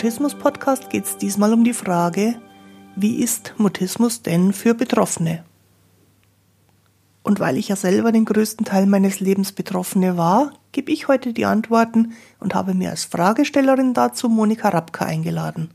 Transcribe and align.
Mutismus-Podcast 0.00 0.88
geht 0.88 1.04
es 1.04 1.18
diesmal 1.18 1.52
um 1.52 1.62
die 1.62 1.74
Frage, 1.74 2.40
wie 2.96 3.22
ist 3.22 3.52
Mutismus 3.58 4.22
denn 4.22 4.54
für 4.54 4.72
Betroffene? 4.72 5.44
Und 7.22 7.38
weil 7.38 7.58
ich 7.58 7.68
ja 7.68 7.76
selber 7.76 8.10
den 8.10 8.24
größten 8.24 8.64
Teil 8.64 8.86
meines 8.86 9.20
Lebens 9.20 9.52
Betroffene 9.52 10.16
war, 10.16 10.54
gebe 10.72 10.90
ich 10.90 11.06
heute 11.06 11.34
die 11.34 11.44
Antworten 11.44 12.14
und 12.38 12.54
habe 12.54 12.72
mir 12.72 12.88
als 12.88 13.04
Fragestellerin 13.04 13.92
dazu 13.92 14.30
Monika 14.30 14.70
Rapka 14.70 15.04
eingeladen. 15.04 15.70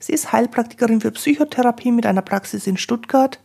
Sie 0.00 0.12
ist 0.12 0.32
Heilpraktikerin 0.32 1.00
für 1.00 1.12
Psychotherapie 1.12 1.92
mit 1.92 2.04
einer 2.04 2.22
Praxis 2.22 2.66
in 2.66 2.78
Stuttgart 2.78 3.38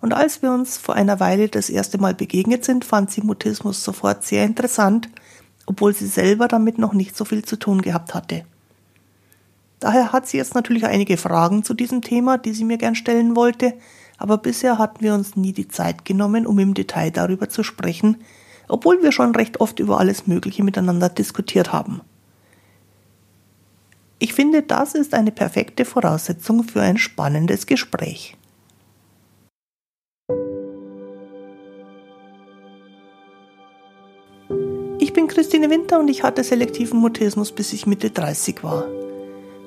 und 0.00 0.12
als 0.12 0.42
wir 0.42 0.50
uns 0.50 0.78
vor 0.78 0.96
einer 0.96 1.20
Weile 1.20 1.48
das 1.48 1.70
erste 1.70 1.98
Mal 1.98 2.14
begegnet 2.14 2.64
sind, 2.64 2.84
fand 2.84 3.12
sie 3.12 3.20
Mutismus 3.20 3.84
sofort 3.84 4.24
sehr 4.24 4.44
interessant, 4.44 5.08
obwohl 5.68 5.94
sie 5.94 6.06
selber 6.06 6.48
damit 6.48 6.78
noch 6.78 6.94
nicht 6.94 7.14
so 7.14 7.26
viel 7.26 7.44
zu 7.44 7.56
tun 7.56 7.82
gehabt 7.82 8.14
hatte. 8.14 8.44
Daher 9.80 10.12
hat 10.12 10.26
sie 10.26 10.38
jetzt 10.38 10.54
natürlich 10.54 10.86
einige 10.86 11.18
Fragen 11.18 11.62
zu 11.62 11.74
diesem 11.74 12.00
Thema, 12.00 12.38
die 12.38 12.52
sie 12.52 12.64
mir 12.64 12.78
gern 12.78 12.94
stellen 12.94 13.36
wollte, 13.36 13.74
aber 14.16 14.38
bisher 14.38 14.78
hatten 14.78 15.02
wir 15.04 15.12
uns 15.12 15.36
nie 15.36 15.52
die 15.52 15.68
Zeit 15.68 16.06
genommen, 16.06 16.46
um 16.46 16.58
im 16.58 16.72
Detail 16.72 17.10
darüber 17.10 17.50
zu 17.50 17.62
sprechen, 17.62 18.16
obwohl 18.66 19.02
wir 19.02 19.12
schon 19.12 19.34
recht 19.34 19.60
oft 19.60 19.78
über 19.78 20.00
alles 20.00 20.26
Mögliche 20.26 20.64
miteinander 20.64 21.10
diskutiert 21.10 21.70
haben. 21.70 22.00
Ich 24.18 24.32
finde, 24.32 24.62
das 24.62 24.94
ist 24.94 25.12
eine 25.12 25.32
perfekte 25.32 25.84
Voraussetzung 25.84 26.64
für 26.64 26.80
ein 26.80 26.96
spannendes 26.96 27.66
Gespräch. 27.66 28.37
Christine 35.38 35.70
Winter 35.70 36.00
und 36.00 36.08
ich 36.08 36.24
hatte 36.24 36.42
selektiven 36.42 36.98
Mutismus, 36.98 37.52
bis 37.52 37.72
ich 37.72 37.86
Mitte 37.86 38.10
30 38.10 38.64
war. 38.64 38.88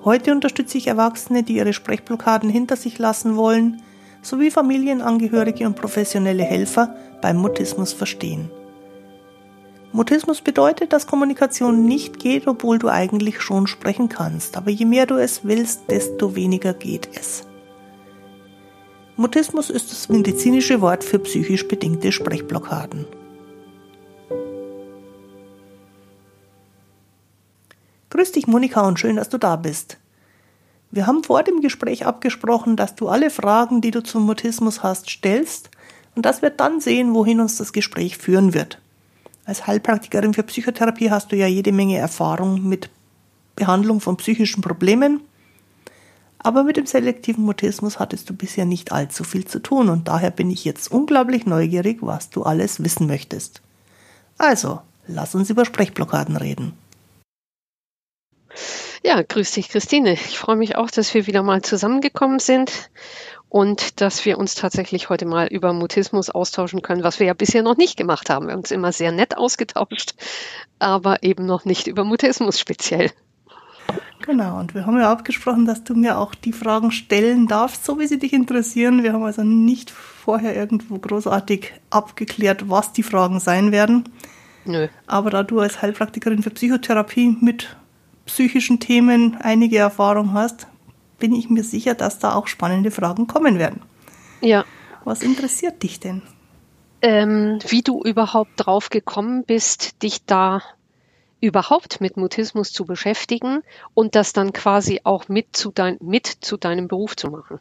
Heute 0.04 0.34
unterstütze 0.34 0.78
ich 0.78 0.88
Erwachsene, 0.88 1.44
die 1.44 1.56
ihre 1.56 1.72
Sprechblockaden 1.72 2.50
hinter 2.50 2.76
sich 2.76 3.00
lassen 3.00 3.38
wollen, 3.38 3.82
sowie 4.22 4.52
Familienangehörige 4.52 5.66
und 5.66 5.78
professionelle 5.78 6.44
Helfer 6.44 6.94
beim 7.22 7.38
Mutismus 7.38 7.94
verstehen. 7.94 8.52
Mutismus 9.94 10.42
bedeutet, 10.42 10.92
dass 10.92 11.08
Kommunikation 11.08 11.86
nicht 11.86 12.20
geht, 12.20 12.48
obwohl 12.48 12.78
du 12.78 12.90
eigentlich 12.90 13.40
schon 13.40 13.66
sprechen 13.66 14.10
kannst, 14.10 14.58
aber 14.58 14.72
je 14.72 14.84
mehr 14.84 15.06
du 15.06 15.16
es 15.16 15.46
willst, 15.46 15.90
desto 15.90 16.36
weniger 16.36 16.74
geht 16.74 17.08
es. 17.18 17.48
Mutismus 19.16 19.70
ist 19.70 19.90
das 19.90 20.10
medizinische 20.10 20.82
Wort 20.82 21.06
für 21.06 21.20
psychisch 21.20 21.66
bedingte 21.66 22.12
Sprechblockaden. 22.12 23.06
Grüß 28.12 28.34
dich, 28.34 28.46
Monika, 28.46 28.82
und 28.82 29.00
schön, 29.00 29.16
dass 29.16 29.30
du 29.30 29.38
da 29.38 29.56
bist. 29.56 29.98
Wir 30.92 31.08
haben 31.08 31.24
vor 31.24 31.44
dem 31.44 31.62
Gespräch 31.62 32.06
abgesprochen, 32.06 32.76
dass 32.76 32.96
du 32.96 33.08
alle 33.08 33.30
Fragen, 33.30 33.80
die 33.80 33.92
du 33.92 34.04
zum 34.04 34.26
Mutismus 34.26 34.84
hast, 34.84 35.10
stellst 35.10 35.72
und 36.16 36.26
dass 36.26 36.42
wir 36.42 36.50
dann 36.50 36.82
sehen, 36.82 37.14
wohin 37.14 37.40
uns 37.40 37.56
das 37.56 37.72
Gespräch 37.72 38.18
führen 38.18 38.54
wird. 38.54 38.80
Als 39.46 39.66
Heilpraktikerin 39.66 40.34
für 40.34 40.44
Psychotherapie 40.44 41.10
hast 41.10 41.32
du 41.32 41.38
ja 41.38 41.48
jede 41.48 41.72
Menge 41.72 41.98
Erfahrung 41.98 42.68
mit 42.68 42.90
Behandlung 43.56 44.02
von 44.02 44.18
psychischen 44.18 44.62
Problemen. 44.62 45.22
Aber 46.38 46.64
mit 46.66 46.76
dem 46.76 46.88
selektiven 46.88 47.46
Mutismus 47.46 47.98
hattest 47.98 48.30
du 48.30 48.34
bisher 48.34 48.66
nicht 48.66 48.92
allzu 48.92 49.24
viel 49.24 49.46
zu 49.46 49.60
tun 49.60 49.88
und 49.88 50.10
daher 50.10 50.32
bin 50.32 50.52
ich 50.52 50.66
jetzt 50.66 50.92
unglaublich 50.92 51.46
neugierig, 51.46 52.00
was 52.02 52.30
du 52.30 52.44
alles 52.44 52.84
wissen 52.84 53.08
möchtest. 53.08 53.62
Also, 54.38 54.82
lass 55.08 55.34
uns 55.34 55.50
über 55.50 55.64
Sprechblockaden 55.64 56.36
reden. 56.36 56.74
Ja, 59.04 59.22
grüß 59.22 59.52
dich, 59.52 59.70
Christine. 59.70 60.14
Ich 60.14 60.38
freue 60.38 60.56
mich 60.56 60.76
auch, 60.76 60.92
dass 60.92 61.14
wir 61.14 61.28
wieder 61.28 61.44
mal 61.44 61.62
zusammengekommen 61.62 62.40
sind 62.40 62.90
und 63.50 64.00
dass 64.00 64.26
wir 64.26 64.38
uns 64.38 64.56
tatsächlich 64.56 65.10
heute 65.10 65.26
mal 65.26 65.48
über 65.48 65.74
Mutismus 65.74 66.30
austauschen 66.30 66.82
können, 66.82 67.04
was 67.04 67.20
wir 67.20 67.28
ja 67.28 67.34
bisher 67.34 67.64
noch 67.64 67.78
nicht 67.78 67.98
gemacht 67.98 68.30
haben. 68.30 68.48
Wir 68.48 68.54
haben 68.54 68.60
uns 68.60 68.72
immer 68.72 68.92
sehr 68.92 69.12
nett 69.12 69.38
ausgetauscht, 69.38 70.14
aber 70.80 71.24
eben 71.24 71.46
noch 71.46 71.66
nicht 71.66 71.88
über 71.88 72.04
Mutismus 72.04 72.60
speziell. 72.60 73.12
Genau, 74.26 74.60
und 74.60 74.76
wir 74.76 74.86
haben 74.86 74.98
ja 75.00 75.12
abgesprochen, 75.12 75.66
dass 75.66 75.84
du 75.84 75.96
mir 75.96 76.18
auch 76.18 76.36
die 76.36 76.54
Fragen 76.54 76.92
stellen 76.92 77.48
darfst, 77.48 77.84
so 77.84 78.00
wie 78.00 78.08
sie 78.08 78.20
dich 78.20 78.34
interessieren. 78.34 79.04
Wir 79.04 79.14
haben 79.14 79.24
also 79.24 79.44
nicht 79.44 79.90
vorher 79.90 80.56
irgendwo 80.56 81.00
großartig 81.00 81.74
abgeklärt, 81.90 82.70
was 82.70 82.94
die 82.94 83.04
Fragen 83.04 83.40
sein 83.40 83.72
werden. 83.72 84.08
Nö. 84.64 84.88
Aber 85.08 85.32
da 85.32 85.44
du 85.44 85.60
als 85.60 85.82
Heilpraktikerin 85.82 86.44
für 86.44 86.52
Psychotherapie 86.52 87.36
mit 87.42 87.76
psychischen 88.26 88.80
Themen 88.80 89.38
einige 89.42 89.78
Erfahrung 89.78 90.34
hast, 90.34 90.68
bin 91.20 91.34
ich 91.34 91.50
mir 91.50 91.64
sicher, 91.64 91.94
dass 91.94 92.20
da 92.20 92.34
auch 92.34 92.48
spannende 92.48 92.92
Fragen 92.92 93.28
kommen 93.28 93.60
werden. 93.60 93.82
Ja. 94.42 94.66
Was 95.06 95.22
interessiert 95.22 95.82
dich 95.84 96.00
denn? 96.00 96.22
Ähm, 97.02 97.60
wie 97.68 97.82
du 97.82 98.04
überhaupt 98.04 98.52
drauf 98.58 98.90
gekommen 98.90 99.44
bist, 99.46 100.04
dich 100.04 100.26
da 100.26 100.62
überhaupt 101.40 102.02
mit 102.02 102.18
Mutismus 102.18 102.72
zu 102.72 102.86
beschäftigen 102.86 103.64
und 103.96 104.16
das 104.16 104.34
dann 104.34 104.54
quasi 104.54 105.02
auch 105.04 105.28
mit 105.28 105.56
zu, 105.56 105.72
dein, 105.72 105.98
mit 106.00 106.28
zu 106.28 106.58
deinem 106.58 106.88
Beruf 106.88 107.16
zu 107.16 107.30
machen. 107.30 107.60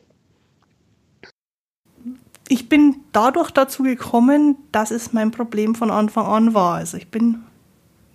Ich 2.49 2.69
bin 2.69 2.97
dadurch 3.13 3.51
dazu 3.51 3.85
gekommen, 3.85 4.57
dass 4.73 4.91
es 4.91 5.13
mein 5.13 5.31
Problem 5.31 5.75
von 5.75 5.91
Anfang 5.91 6.27
an 6.27 6.53
war. 6.53 6.75
Also 6.75 6.97
ich 6.97 7.09
bin 7.09 7.45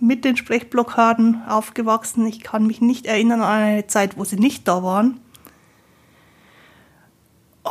mit 0.06 0.24
den 0.24 0.38
Sprechblockaden 0.38 1.42
aufgewachsen. 1.48 2.26
Ich 2.28 2.42
kann 2.42 2.68
mich 2.68 2.80
nicht 2.80 3.08
erinnern 3.08 3.42
an 3.42 3.62
eine 3.62 3.88
Zeit, 3.88 4.18
wo 4.18 4.24
sie 4.24 4.36
nicht 4.36 4.68
da 4.68 4.84
waren. 4.84 5.20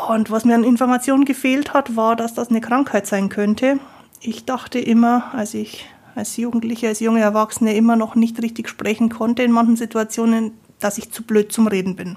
Und 0.08 0.30
was 0.32 0.44
mir 0.44 0.56
an 0.56 0.64
Informationen 0.64 1.24
gefehlt 1.24 1.72
hat, 1.72 1.94
war, 1.94 2.16
dass 2.16 2.34
das 2.34 2.48
eine 2.48 2.60
Krankheit 2.60 3.06
sein 3.06 3.28
könnte. 3.28 3.78
Ich 4.20 4.44
dachte 4.44 4.80
immer, 4.80 5.32
als 5.32 5.54
ich 5.54 5.86
als 6.16 6.36
Jugendliche, 6.36 6.88
als 6.88 7.00
junge 7.00 7.20
Erwachsene 7.20 7.74
immer 7.76 7.94
noch 7.94 8.16
nicht 8.16 8.42
richtig 8.42 8.68
sprechen 8.68 9.10
konnte 9.10 9.44
in 9.44 9.52
manchen 9.52 9.76
Situationen, 9.76 10.52
dass 10.80 10.98
ich 10.98 11.12
zu 11.12 11.22
blöd 11.22 11.52
zum 11.52 11.68
Reden 11.68 11.94
bin. 11.94 12.16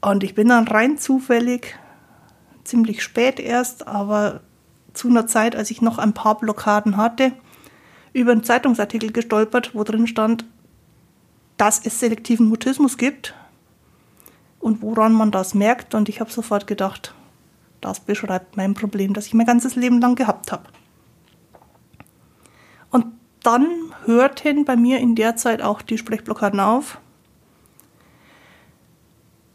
Und 0.00 0.24
ich 0.24 0.34
bin 0.34 0.48
dann 0.48 0.66
rein 0.66 0.98
zufällig, 0.98 1.78
ziemlich 2.64 3.02
spät 3.02 3.38
erst, 3.38 3.86
aber 3.86 4.40
zu 4.92 5.08
einer 5.08 5.28
Zeit, 5.28 5.54
als 5.54 5.70
ich 5.70 5.82
noch 5.82 5.98
ein 5.98 6.14
paar 6.14 6.38
Blockaden 6.38 6.96
hatte, 6.96 7.32
über 8.12 8.32
einen 8.32 8.44
Zeitungsartikel 8.44 9.12
gestolpert, 9.12 9.74
wo 9.74 9.84
drin 9.84 10.06
stand, 10.06 10.44
dass 11.56 11.84
es 11.84 12.00
selektiven 12.00 12.46
Mutismus 12.46 12.96
gibt 12.96 13.34
und 14.58 14.82
woran 14.82 15.12
man 15.12 15.30
das 15.30 15.54
merkt. 15.54 15.94
Und 15.94 16.08
ich 16.08 16.20
habe 16.20 16.30
sofort 16.30 16.66
gedacht, 16.66 17.14
das 17.80 18.00
beschreibt 18.00 18.56
mein 18.56 18.74
Problem, 18.74 19.14
das 19.14 19.26
ich 19.26 19.34
mein 19.34 19.46
ganzes 19.46 19.76
Leben 19.76 20.00
lang 20.00 20.14
gehabt 20.14 20.52
habe. 20.52 20.64
Und 22.90 23.06
dann 23.42 23.66
hörten 24.04 24.64
bei 24.64 24.76
mir 24.76 24.98
in 24.98 25.14
der 25.14 25.36
Zeit 25.36 25.62
auch 25.62 25.82
die 25.82 25.98
Sprechblockaden 25.98 26.60
auf. 26.60 26.98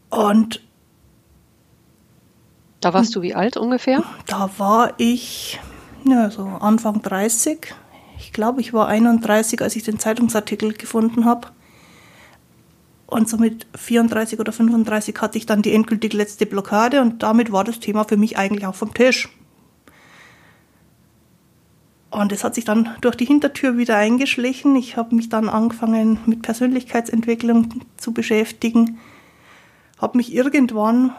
Und 0.10 0.62
da 2.80 2.94
warst 2.94 3.16
du 3.16 3.22
wie 3.22 3.34
alt 3.34 3.58
ungefähr? 3.58 4.04
Da 4.28 4.50
war 4.58 4.94
ich 4.98 5.60
ja, 6.04 6.30
so 6.30 6.44
Anfang 6.44 7.02
30. 7.02 7.74
Ich 8.18 8.34
glaube, 8.34 8.62
ich 8.62 8.74
war 8.74 8.88
31, 8.88 9.62
als 9.62 9.76
ich 9.76 9.84
den 9.84 10.00
Zeitungsartikel 10.00 10.74
gefunden 10.74 11.26
habe. 11.26 11.50
Und 13.08 13.30
so 13.30 13.38
mit 13.38 13.68
34 13.76 14.40
oder 14.40 14.52
35 14.52 15.16
hatte 15.22 15.38
ich 15.38 15.46
dann 15.46 15.62
die 15.62 15.74
endgültig 15.74 16.14
letzte 16.14 16.46
Blockade 16.46 17.02
und 17.02 17.22
damit 17.22 17.52
war 17.52 17.64
das 17.64 17.80
Thema 17.80 18.04
für 18.04 18.18
mich 18.18 18.38
eigentlich 18.38 18.66
auch 18.66 18.76
vom 18.76 18.94
Tisch. 18.94 19.30
Und 22.10 22.32
es 22.32 22.44
hat 22.44 22.56
sich 22.56 22.64
dann 22.64 22.96
durch 23.02 23.16
die 23.16 23.26
Hintertür 23.26 23.78
wieder 23.78 23.98
eingeschlichen. 23.98 24.76
Ich 24.76 24.96
habe 24.96 25.16
mich 25.16 25.30
dann 25.30 25.50
angefangen 25.50 26.18
mit 26.26 26.42
Persönlichkeitsentwicklung 26.44 27.82
zu 27.98 28.14
beschäftigen, 28.14 29.00
habe 30.00 30.18
mich 30.18 30.34
irgendwann 30.34 31.14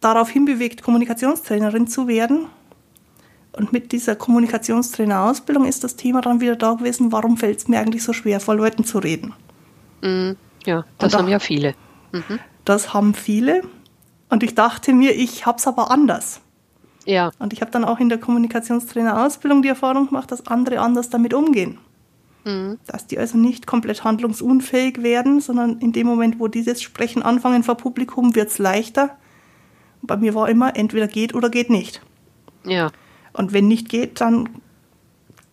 darauf 0.00 0.28
hinbewegt, 0.28 0.82
Kommunikationstrainerin 0.82 1.86
zu 1.86 2.08
werden. 2.08 2.48
Und 3.56 3.72
mit 3.72 3.92
dieser 3.92 4.16
Kommunikationstrainerausbildung 4.16 5.64
ist 5.64 5.84
das 5.84 5.96
Thema 5.96 6.20
dann 6.20 6.40
wieder 6.40 6.56
da 6.56 6.74
gewesen, 6.74 7.12
warum 7.12 7.36
fällt 7.36 7.58
es 7.58 7.68
mir 7.68 7.78
eigentlich 7.78 8.02
so 8.02 8.12
schwer, 8.12 8.40
vor 8.40 8.56
Leuten 8.56 8.84
zu 8.84 8.98
reden. 8.98 9.32
Mhm. 10.02 10.36
Ja, 10.66 10.84
das 10.98 11.12
da, 11.12 11.18
haben 11.18 11.28
ja 11.28 11.38
viele. 11.38 11.74
Mhm. 12.12 12.40
Das 12.64 12.92
haben 12.94 13.14
viele. 13.14 13.62
Und 14.28 14.42
ich 14.42 14.54
dachte 14.54 14.92
mir, 14.92 15.14
ich 15.14 15.46
habe 15.46 15.58
es 15.58 15.66
aber 15.66 15.90
anders. 15.90 16.40
Ja. 17.04 17.30
Und 17.38 17.52
ich 17.52 17.60
habe 17.60 17.70
dann 17.70 17.84
auch 17.84 18.00
in 18.00 18.08
der 18.08 18.18
Kommunikationstrainerausbildung 18.18 19.62
die 19.62 19.68
Erfahrung 19.68 20.08
gemacht, 20.08 20.32
dass 20.32 20.46
andere 20.46 20.80
anders 20.80 21.10
damit 21.10 21.34
umgehen. 21.34 21.78
Mhm. 22.44 22.78
Dass 22.86 23.06
die 23.06 23.18
also 23.18 23.38
nicht 23.38 23.66
komplett 23.66 24.02
handlungsunfähig 24.02 25.02
werden, 25.02 25.40
sondern 25.40 25.78
in 25.78 25.92
dem 25.92 26.06
Moment, 26.06 26.40
wo 26.40 26.48
dieses 26.48 26.82
Sprechen 26.82 27.22
anfangen 27.22 27.62
vor 27.62 27.76
Publikum, 27.76 28.34
wird 28.34 28.48
es 28.48 28.58
leichter. 28.58 29.16
Bei 30.02 30.16
mir 30.16 30.34
war 30.34 30.48
immer, 30.48 30.76
entweder 30.76 31.06
geht 31.06 31.34
oder 31.34 31.50
geht 31.50 31.70
nicht. 31.70 32.02
Ja. 32.64 32.90
Und 33.34 33.52
wenn 33.52 33.68
nicht 33.68 33.88
geht, 33.88 34.20
dann 34.20 34.48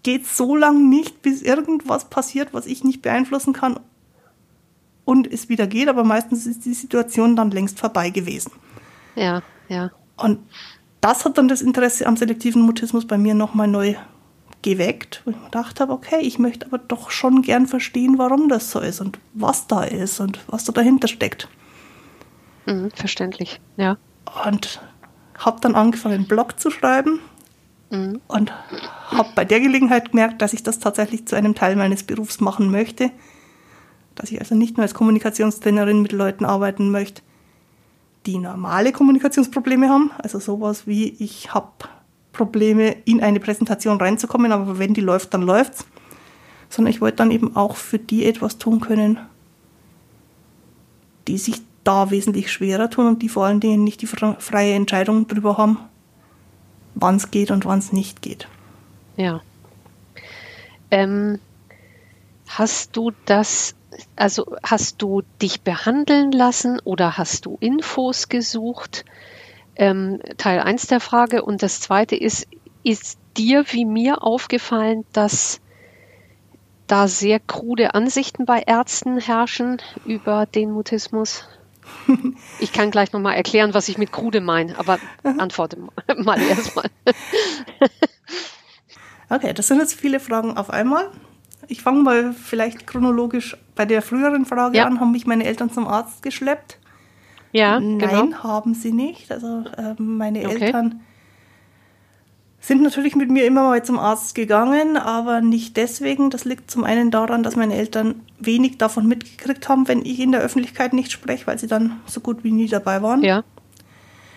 geht 0.04 0.25
so 0.25 0.56
lange 0.56 0.80
nicht, 0.80 1.22
bis 1.22 1.42
irgendwas 1.42 2.06
passiert, 2.06 2.54
was 2.54 2.66
ich 2.66 2.83
nicht 2.83 3.01
beeinflussen 3.01 3.54
kann 3.54 3.80
und 5.06 5.31
es 5.31 5.50
wieder 5.50 5.68
geht, 5.68 5.89
aber 5.89 6.04
meistens 6.04 6.45
ist 6.45 6.66
die 6.66 6.74
Situation 6.74 7.36
dann 7.36 7.51
längst 7.51 7.80
vorbei 7.80 8.10
gewesen. 8.10 8.51
Ja, 9.16 9.42
ja. 9.68 9.92
Und 10.16 10.39
das 11.01 11.25
hat 11.25 11.38
dann 11.38 11.48
das 11.48 11.62
Interesse 11.62 12.06
am 12.06 12.18
selektiven 12.18 12.62
Mutismus 12.62 13.06
bei 13.06 13.18
mir 13.18 13.33
nochmal 13.33 13.68
neu 13.68 13.95
geweckt, 14.62 15.22
wo 15.25 15.31
ich 15.31 15.38
mir 15.38 15.45
gedacht 15.45 15.80
habe, 15.80 15.92
okay, 15.92 16.19
ich 16.22 16.38
möchte 16.38 16.68
aber 16.68 16.78
doch 16.78 17.10
schon 17.10 17.42
gern 17.42 17.66
verstehen, 17.66 18.19
warum 18.19 18.48
das 18.48 18.72
so 18.72 18.80
ist 18.80 19.01
und 19.01 19.18
was 19.33 19.68
da 19.68 19.83
ist 19.83 20.19
und 20.19 20.39
was 20.48 20.66
da 20.66 20.72
dahinter 20.72 21.07
steckt. 21.07 21.48
Mhm, 22.68 22.92
verständlich, 22.92 23.60
ja. 23.78 23.98
Und 24.45 24.80
habe 25.38 25.60
dann 25.62 25.74
angefangen, 25.74 26.16
einen 26.16 26.28
Blog 26.28 26.60
zu 26.60 26.69
schreiben 26.69 27.19
mhm. 27.92 28.22
und 28.28 28.52
habe 29.10 29.30
bei 29.36 29.46
der 29.46 29.60
Gelegenheit 29.60 30.12
gemerkt, 30.12 30.42
dass 30.42 30.54
ich 30.54 30.64
das 30.64 30.80
tatsächlich 30.80 31.28
zu 31.28 31.36
einem 31.36 31.54
Teil 31.54 31.76
meines 31.76 32.04
Berufs 32.04 32.40
machen 32.40 32.72
möchte, 32.72 33.12
dass 34.16 34.32
ich 34.32 34.40
also 34.40 34.56
nicht 34.56 34.78
nur 34.78 34.84
als 34.84 34.94
Kommunikationstrainerin 34.94 36.02
mit 36.02 36.12
Leuten 36.12 36.46
arbeiten 36.46 36.90
möchte, 36.90 37.22
die 38.26 38.38
normale 38.38 38.92
Kommunikationsprobleme 38.92 39.90
haben, 39.90 40.12
also 40.18 40.40
sowas 40.40 40.88
wie 40.88 41.16
ich 41.20 41.54
habe 41.54 41.72
Probleme 42.34 42.96
in 43.06 43.22
eine 43.22 43.40
Präsentation 43.40 43.98
reinzukommen, 43.98 44.52
aber 44.52 44.80
wenn 44.80 44.94
die 44.94 45.02
läuft, 45.02 45.34
dann 45.34 45.42
läuft's, 45.42 45.86
sondern 46.70 46.92
ich 46.92 47.02
wollte 47.02 47.18
dann 47.18 47.32
eben 47.32 47.56
auch 47.56 47.76
für 47.76 48.00
die 48.00 48.26
etwas 48.26 48.58
tun 48.58 48.80
können, 48.80 49.20
die 51.28 51.38
sich 51.38 51.62
da 51.84 52.12
wesentlich 52.12 52.52
schwerer 52.52 52.90
tun 52.90 53.08
und 53.08 53.22
die 53.22 53.30
vor 53.30 53.46
allen 53.46 53.60
Dingen 53.60 53.84
nicht 53.84 54.02
die 54.02 54.08
freie 54.08 54.76
Entscheidung 54.76 55.28
darüber 55.28 55.58
haben, 55.58 55.78
wann 56.96 57.16
es 57.16 57.32
geht 57.32 57.52
und 57.52 57.66
wann 57.66 57.80
es 57.80 57.94
nicht 57.94 58.22
geht. 58.22 58.48
Ja. 59.18 59.42
Ähm, 60.90 61.40
hast 62.48 62.96
du 62.98 63.12
das 63.26 63.76
also 64.16 64.56
hast 64.64 65.02
du 65.02 65.22
dich 65.42 65.62
behandeln 65.62 66.32
lassen 66.32 66.80
oder 66.84 67.18
hast 67.18 67.46
du 67.46 67.58
Infos 67.60 68.30
gesucht? 68.30 69.06
Ähm, 69.76 70.20
Teil 70.38 70.60
1 70.60 70.88
der 70.88 71.00
Frage. 71.00 71.44
Und 71.44 71.64
das 71.64 71.82
zweite 71.82 72.16
ist, 72.16 72.48
ist 72.84 73.18
dir 73.38 73.66
wie 73.72 73.86
mir 73.86 74.24
aufgefallen, 74.24 75.06
dass 75.14 75.62
da 76.88 77.08
sehr 77.08 77.40
krude 77.40 77.94
Ansichten 77.94 78.46
bei 78.46 78.62
Ärzten 78.62 79.18
herrschen 79.18 79.82
über 80.06 80.46
den 80.46 80.72
Mutismus? 80.72 81.46
Ich 82.60 82.74
kann 82.74 82.92
gleich 82.92 83.12
nochmal 83.12 83.36
erklären, 83.36 83.74
was 83.74 83.88
ich 83.88 83.98
mit 83.98 84.12
krude 84.12 84.42
meine, 84.42 84.78
aber 84.78 85.00
antworte 85.24 85.78
mal 86.18 86.42
erstmal. 86.50 86.90
Okay, 89.30 89.54
das 89.54 89.68
sind 89.70 89.80
jetzt 89.80 89.94
viele 89.94 90.20
Fragen 90.20 90.58
auf 90.58 90.70
einmal 90.70 91.10
ich 91.72 91.82
fange 91.82 92.02
mal 92.02 92.34
vielleicht 92.34 92.86
chronologisch 92.86 93.56
bei 93.76 93.86
der 93.86 94.02
früheren 94.02 94.46
Frage 94.46 94.78
ja. 94.78 94.86
an. 94.86 95.00
Haben 95.00 95.14
mich 95.14 95.26
meine 95.26 95.46
Eltern 95.46 95.72
zum 95.72 95.88
Arzt 95.88 96.22
geschleppt? 96.22 96.78
Ja, 97.54 97.80
Nein, 97.80 98.00
genau. 98.00 98.44
haben 98.44 98.74
sie 98.74 98.92
nicht. 98.92 99.32
Also 99.32 99.64
äh, 99.78 99.96
meine 99.98 100.46
okay. 100.46 100.66
Eltern 100.66 101.02
sind 102.62 102.84
natürlich 102.84 103.16
mit 103.16 103.31
mir 103.31 103.46
immer 103.46 103.63
mal 103.63 103.84
zum 103.84 103.98
Arzt 103.98 104.36
gegangen, 104.36 104.96
aber 104.96 105.42
nicht 105.42 105.78
deswegen. 105.78 106.30
Das 106.30 106.46
liegt 106.46 106.69
zum 106.69 106.84
einen 106.84 107.10
daran, 107.10 107.42
dass 107.42 107.56
meine 107.56 107.74
Eltern 107.75 108.22
wenig 108.40 108.78
davon 108.78 109.08
mitgekriegt 109.08 109.68
haben, 109.68 109.88
wenn 109.88 110.06
ich 110.06 110.19
in 110.19 110.31
der 110.31 110.42
Öffentlichkeit 110.42 110.94
nicht 110.94 111.12
spreche, 111.12 111.48
weil 111.48 111.58
sie 111.58 111.66
dann 111.66 112.00
so 112.06 112.19
gut 112.19 112.44
wie 112.44 112.52
nie 112.52 112.68
dabei 112.68 113.02
waren. 113.02 113.24
Ja. 113.24 113.44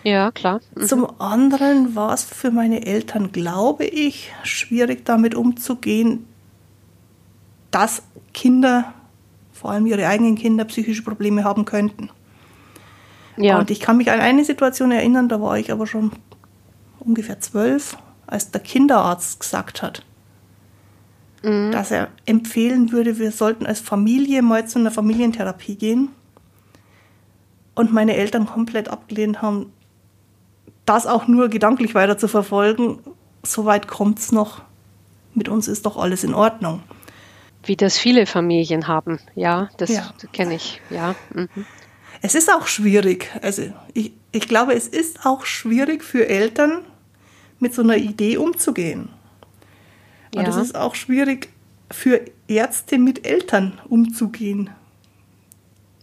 Ja, 0.03 0.31
klar. 0.31 0.59
Mhm. 0.75 0.85
Zum 0.85 1.19
anderen 1.19 1.95
war 1.95 2.13
es 2.13 2.23
für 2.23 2.51
meine 2.51 2.85
Eltern, 2.85 3.31
glaube 3.31 3.85
ich, 3.85 4.31
schwierig 4.43 5.05
damit 5.05 5.33
umzugehen, 5.35 6.25
dass 7.69 8.03
Kinder, 8.33 8.93
vor 9.53 9.71
allem 9.71 9.85
ihre 9.85 10.07
eigenen 10.07 10.35
Kinder, 10.35 10.65
psychische 10.65 11.03
Probleme 11.03 11.43
haben 11.43 11.65
könnten. 11.65 12.09
Ja. 13.37 13.59
Und 13.59 13.69
ich 13.69 13.79
kann 13.79 13.97
mich 13.97 14.11
an 14.11 14.19
eine 14.19 14.45
Situation 14.45 14.91
erinnern, 14.91 15.29
da 15.29 15.41
war 15.41 15.57
ich 15.57 15.71
aber 15.71 15.85
schon 15.87 16.11
ungefähr 16.99 17.39
zwölf, 17.39 17.97
als 18.27 18.51
der 18.51 18.61
Kinderarzt 18.61 19.39
gesagt 19.39 19.81
hat, 19.81 20.03
mhm. 21.43 21.71
dass 21.71 21.91
er 21.91 22.09
empfehlen 22.25 22.91
würde, 22.91 23.19
wir 23.19 23.31
sollten 23.31 23.65
als 23.65 23.79
Familie 23.79 24.41
mal 24.41 24.67
zu 24.67 24.79
einer 24.79 24.91
Familientherapie 24.91 25.75
gehen. 25.75 26.09
Und 27.75 27.91
meine 27.91 28.15
Eltern 28.15 28.45
komplett 28.45 28.87
abgelehnt 28.87 29.41
haben, 29.41 29.73
das 30.85 31.07
auch 31.07 31.27
nur 31.27 31.49
gedanklich 31.49 31.93
weiter 31.93 32.17
zu 32.17 32.27
verfolgen. 32.29 32.99
Soweit 33.43 33.87
kommt 33.87 34.19
es 34.19 34.31
noch. 34.31 34.61
Mit 35.33 35.49
uns 35.49 35.67
ist 35.67 35.85
doch 35.85 35.97
alles 35.97 36.23
in 36.23 36.33
Ordnung. 36.33 36.83
Wie 37.63 37.75
das 37.75 37.97
viele 37.97 38.27
Familien 38.27 38.87
haben. 38.87 39.19
Ja, 39.33 39.69
das 39.77 39.89
ja. 39.89 40.13
kenne 40.31 40.55
ich. 40.55 40.81
Ja. 40.89 41.15
Mhm. 41.33 41.49
Es 42.21 42.35
ist 42.35 42.51
auch 42.51 42.67
schwierig. 42.67 43.29
Also 43.41 43.63
ich, 43.93 44.13
ich 44.31 44.47
glaube, 44.47 44.73
es 44.73 44.87
ist 44.87 45.25
auch 45.25 45.45
schwierig 45.45 46.03
für 46.03 46.27
Eltern, 46.27 46.83
mit 47.59 47.73
so 47.73 47.81
einer 47.81 47.97
Idee 47.97 48.37
umzugehen. 48.37 49.09
Und 50.35 50.43
ja. 50.43 50.49
es 50.49 50.55
ist 50.55 50.75
auch 50.75 50.95
schwierig 50.95 51.49
für 51.91 52.21
Ärzte 52.47 52.97
mit 52.97 53.25
Eltern 53.25 53.79
umzugehen, 53.87 54.69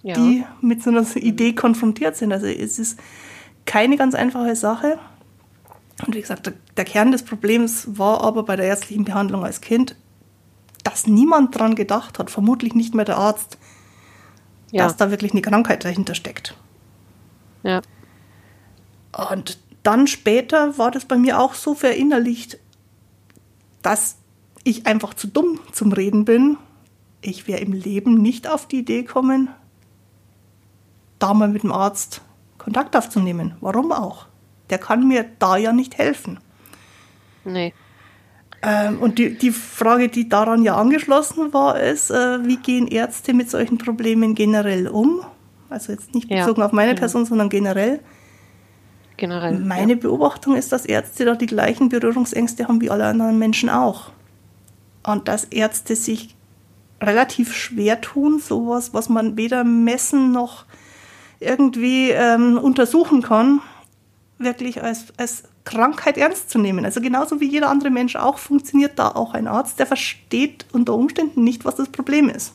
ja. 0.02 0.14
die 0.14 0.44
mit 0.60 0.82
so 0.82 0.90
einer 0.90 1.04
Idee 1.16 1.52
konfrontiert 1.52 2.16
sind. 2.16 2.32
Also 2.32 2.46
es 2.46 2.78
ist 2.78 2.98
keine 3.66 3.96
ganz 3.96 4.14
einfache 4.14 4.56
Sache. 4.56 4.98
Und 6.06 6.14
wie 6.14 6.20
gesagt, 6.20 6.46
der, 6.46 6.54
der 6.76 6.84
Kern 6.84 7.12
des 7.12 7.24
Problems 7.24 7.98
war 7.98 8.22
aber 8.22 8.44
bei 8.44 8.56
der 8.56 8.66
ärztlichen 8.66 9.04
Behandlung 9.04 9.44
als 9.44 9.60
Kind 9.60 9.96
dass 10.82 11.06
niemand 11.06 11.58
dran 11.58 11.74
gedacht 11.74 12.18
hat, 12.18 12.30
vermutlich 12.30 12.74
nicht 12.74 12.94
mehr 12.94 13.04
der 13.04 13.16
Arzt, 13.16 13.58
ja. 14.70 14.84
dass 14.84 14.96
da 14.96 15.10
wirklich 15.10 15.32
eine 15.32 15.42
Krankheit 15.42 15.84
dahinter 15.84 16.14
steckt. 16.14 16.56
Ja. 17.62 17.82
Und 19.30 19.58
dann 19.82 20.06
später 20.06 20.78
war 20.78 20.90
das 20.90 21.04
bei 21.04 21.16
mir 21.16 21.40
auch 21.40 21.54
so 21.54 21.74
verinnerlicht, 21.74 22.58
dass 23.82 24.16
ich 24.64 24.86
einfach 24.86 25.14
zu 25.14 25.26
dumm 25.26 25.60
zum 25.72 25.92
Reden 25.92 26.24
bin. 26.24 26.56
Ich 27.20 27.48
wäre 27.48 27.60
im 27.60 27.72
Leben 27.72 28.14
nicht 28.14 28.48
auf 28.48 28.66
die 28.66 28.78
Idee 28.78 29.02
gekommen, 29.02 29.48
da 31.18 31.34
mal 31.34 31.48
mit 31.48 31.62
dem 31.62 31.72
Arzt 31.72 32.22
Kontakt 32.58 32.96
aufzunehmen. 32.96 33.56
Warum 33.60 33.92
auch? 33.92 34.26
Der 34.70 34.78
kann 34.78 35.06
mir 35.06 35.24
da 35.38 35.56
ja 35.56 35.72
nicht 35.72 35.98
helfen. 35.98 36.38
Nee. 37.44 37.74
Ähm, 38.62 39.00
und 39.00 39.18
die, 39.18 39.36
die 39.36 39.50
Frage, 39.50 40.08
die 40.08 40.28
daran 40.28 40.62
ja 40.62 40.76
angeschlossen 40.76 41.52
war, 41.52 41.80
ist, 41.80 42.10
äh, 42.10 42.46
wie 42.46 42.56
gehen 42.56 42.86
Ärzte 42.86 43.34
mit 43.34 43.50
solchen 43.50 43.78
Problemen 43.78 44.36
generell 44.36 44.86
um? 44.86 45.24
Also 45.68 45.92
jetzt 45.92 46.14
nicht 46.14 46.28
bezogen 46.28 46.60
ja, 46.60 46.66
auf 46.66 46.72
meine 46.72 46.90
genau. 46.90 47.00
Person, 47.00 47.26
sondern 47.26 47.48
generell. 47.48 48.00
Generell. 49.16 49.58
Meine 49.58 49.94
ja. 49.94 49.98
Beobachtung 49.98 50.56
ist, 50.56 50.72
dass 50.72 50.86
Ärzte 50.86 51.24
da 51.24 51.34
die 51.34 51.46
gleichen 51.46 51.88
Berührungsängste 51.88 52.68
haben 52.68 52.80
wie 52.80 52.90
alle 52.90 53.06
anderen 53.06 53.38
Menschen 53.38 53.68
auch. 53.68 54.10
Und 55.04 55.28
dass 55.28 55.44
Ärzte 55.44 55.96
sich 55.96 56.34
relativ 57.00 57.54
schwer 57.54 58.00
tun, 58.00 58.38
sowas, 58.38 58.94
was 58.94 59.08
man 59.08 59.36
weder 59.36 59.64
messen 59.64 60.32
noch 60.32 60.64
irgendwie 61.40 62.10
ähm, 62.10 62.58
untersuchen 62.58 63.22
kann, 63.22 63.60
wirklich 64.38 64.82
als, 64.82 65.06
als 65.16 65.44
Krankheit 65.64 66.16
ernst 66.16 66.50
zu 66.50 66.58
nehmen. 66.58 66.84
Also 66.84 67.00
genauso 67.00 67.40
wie 67.40 67.48
jeder 67.48 67.68
andere 67.68 67.90
Mensch 67.90 68.16
auch, 68.16 68.38
funktioniert 68.38 68.98
da 68.98 69.08
auch 69.08 69.34
ein 69.34 69.48
Arzt, 69.48 69.78
der 69.78 69.86
versteht 69.86 70.66
unter 70.72 70.94
Umständen 70.94 71.44
nicht, 71.44 71.64
was 71.64 71.76
das 71.76 71.88
Problem 71.88 72.28
ist. 72.28 72.54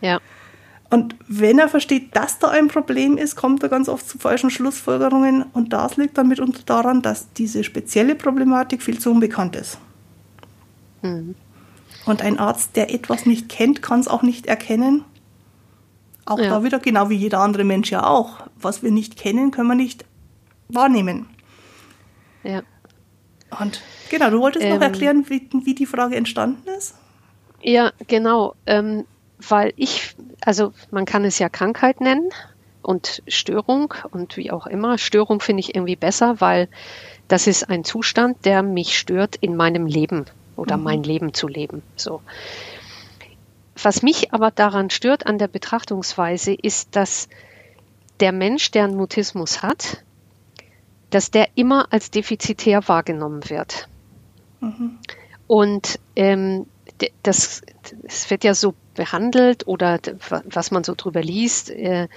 Ja. 0.00 0.20
Und 0.88 1.16
wenn 1.26 1.58
er 1.58 1.68
versteht, 1.68 2.14
dass 2.14 2.38
da 2.38 2.48
ein 2.48 2.68
Problem 2.68 3.18
ist, 3.18 3.34
kommt 3.34 3.62
er 3.62 3.68
ganz 3.68 3.88
oft 3.88 4.08
zu 4.08 4.18
falschen 4.18 4.50
Schlussfolgerungen. 4.50 5.44
Und 5.52 5.72
das 5.72 5.96
liegt 5.96 6.16
dann 6.16 6.28
mitunter 6.28 6.62
daran, 6.64 7.02
dass 7.02 7.32
diese 7.32 7.64
spezielle 7.64 8.14
Problematik 8.14 8.82
viel 8.82 8.98
zu 8.98 9.10
unbekannt 9.10 9.56
ist. 9.56 9.78
Mhm. 11.02 11.34
Und 12.06 12.22
ein 12.22 12.38
Arzt, 12.38 12.76
der 12.76 12.94
etwas 12.94 13.26
nicht 13.26 13.48
kennt, 13.48 13.82
kann 13.82 13.98
es 13.98 14.06
auch 14.06 14.22
nicht 14.22 14.46
erkennen. 14.46 15.04
Auch 16.24 16.38
ja. 16.38 16.50
da 16.50 16.62
wieder, 16.62 16.78
genau 16.78 17.10
wie 17.10 17.16
jeder 17.16 17.40
andere 17.40 17.64
Mensch 17.64 17.90
ja 17.90 18.06
auch. 18.06 18.46
Was 18.60 18.82
wir 18.82 18.92
nicht 18.92 19.16
kennen, 19.16 19.50
können 19.50 19.68
wir 19.68 19.74
nicht 19.74 20.04
wahrnehmen. 20.68 21.26
Ja. 22.44 22.62
Und 23.60 23.80
genau, 24.10 24.30
du 24.30 24.40
wolltest 24.40 24.64
ähm, 24.64 24.74
noch 24.74 24.82
erklären, 24.82 25.24
wie, 25.28 25.48
wie 25.64 25.74
die 25.74 25.86
Frage 25.86 26.16
entstanden 26.16 26.68
ist? 26.78 26.94
Ja, 27.60 27.92
genau. 28.06 28.54
Ähm, 28.66 29.04
weil 29.38 29.72
ich, 29.76 30.14
also 30.40 30.72
man 30.90 31.04
kann 31.04 31.24
es 31.24 31.38
ja 31.38 31.48
Krankheit 31.48 32.00
nennen 32.00 32.30
und 32.82 33.22
Störung 33.28 33.94
und 34.10 34.36
wie 34.36 34.50
auch 34.50 34.66
immer. 34.66 34.98
Störung 34.98 35.40
finde 35.40 35.60
ich 35.60 35.74
irgendwie 35.74 35.96
besser, 35.96 36.40
weil 36.40 36.68
das 37.28 37.46
ist 37.46 37.68
ein 37.68 37.84
Zustand, 37.84 38.44
der 38.44 38.62
mich 38.62 38.98
stört 38.98 39.36
in 39.36 39.56
meinem 39.56 39.86
Leben 39.86 40.26
oder 40.56 40.76
mhm. 40.76 40.82
mein 40.84 41.02
Leben 41.02 41.34
zu 41.34 41.48
leben. 41.48 41.82
So. 41.96 42.22
Was 43.82 44.02
mich 44.02 44.32
aber 44.32 44.50
daran 44.50 44.90
stört 44.90 45.26
an 45.26 45.38
der 45.38 45.48
Betrachtungsweise 45.48 46.54
ist, 46.54 46.96
dass 46.96 47.28
der 48.20 48.32
Mensch, 48.32 48.70
der 48.70 48.84
einen 48.84 48.96
Mutismus 48.96 49.62
hat, 49.62 50.02
dass 51.10 51.30
der 51.30 51.48
immer 51.54 51.92
als 51.92 52.10
defizitär 52.10 52.88
wahrgenommen 52.88 53.48
wird. 53.50 53.88
Mhm. 54.60 54.98
Und 55.46 55.98
ähm, 56.16 56.66
das, 57.22 57.62
das 58.02 58.30
wird 58.30 58.44
ja 58.44 58.54
so 58.54 58.74
behandelt 58.96 59.66
oder 59.66 60.00
was 60.44 60.70
man 60.70 60.84
so 60.84 60.94
drüber 60.96 61.22
liest, 61.22 61.70
äh, 61.70 62.08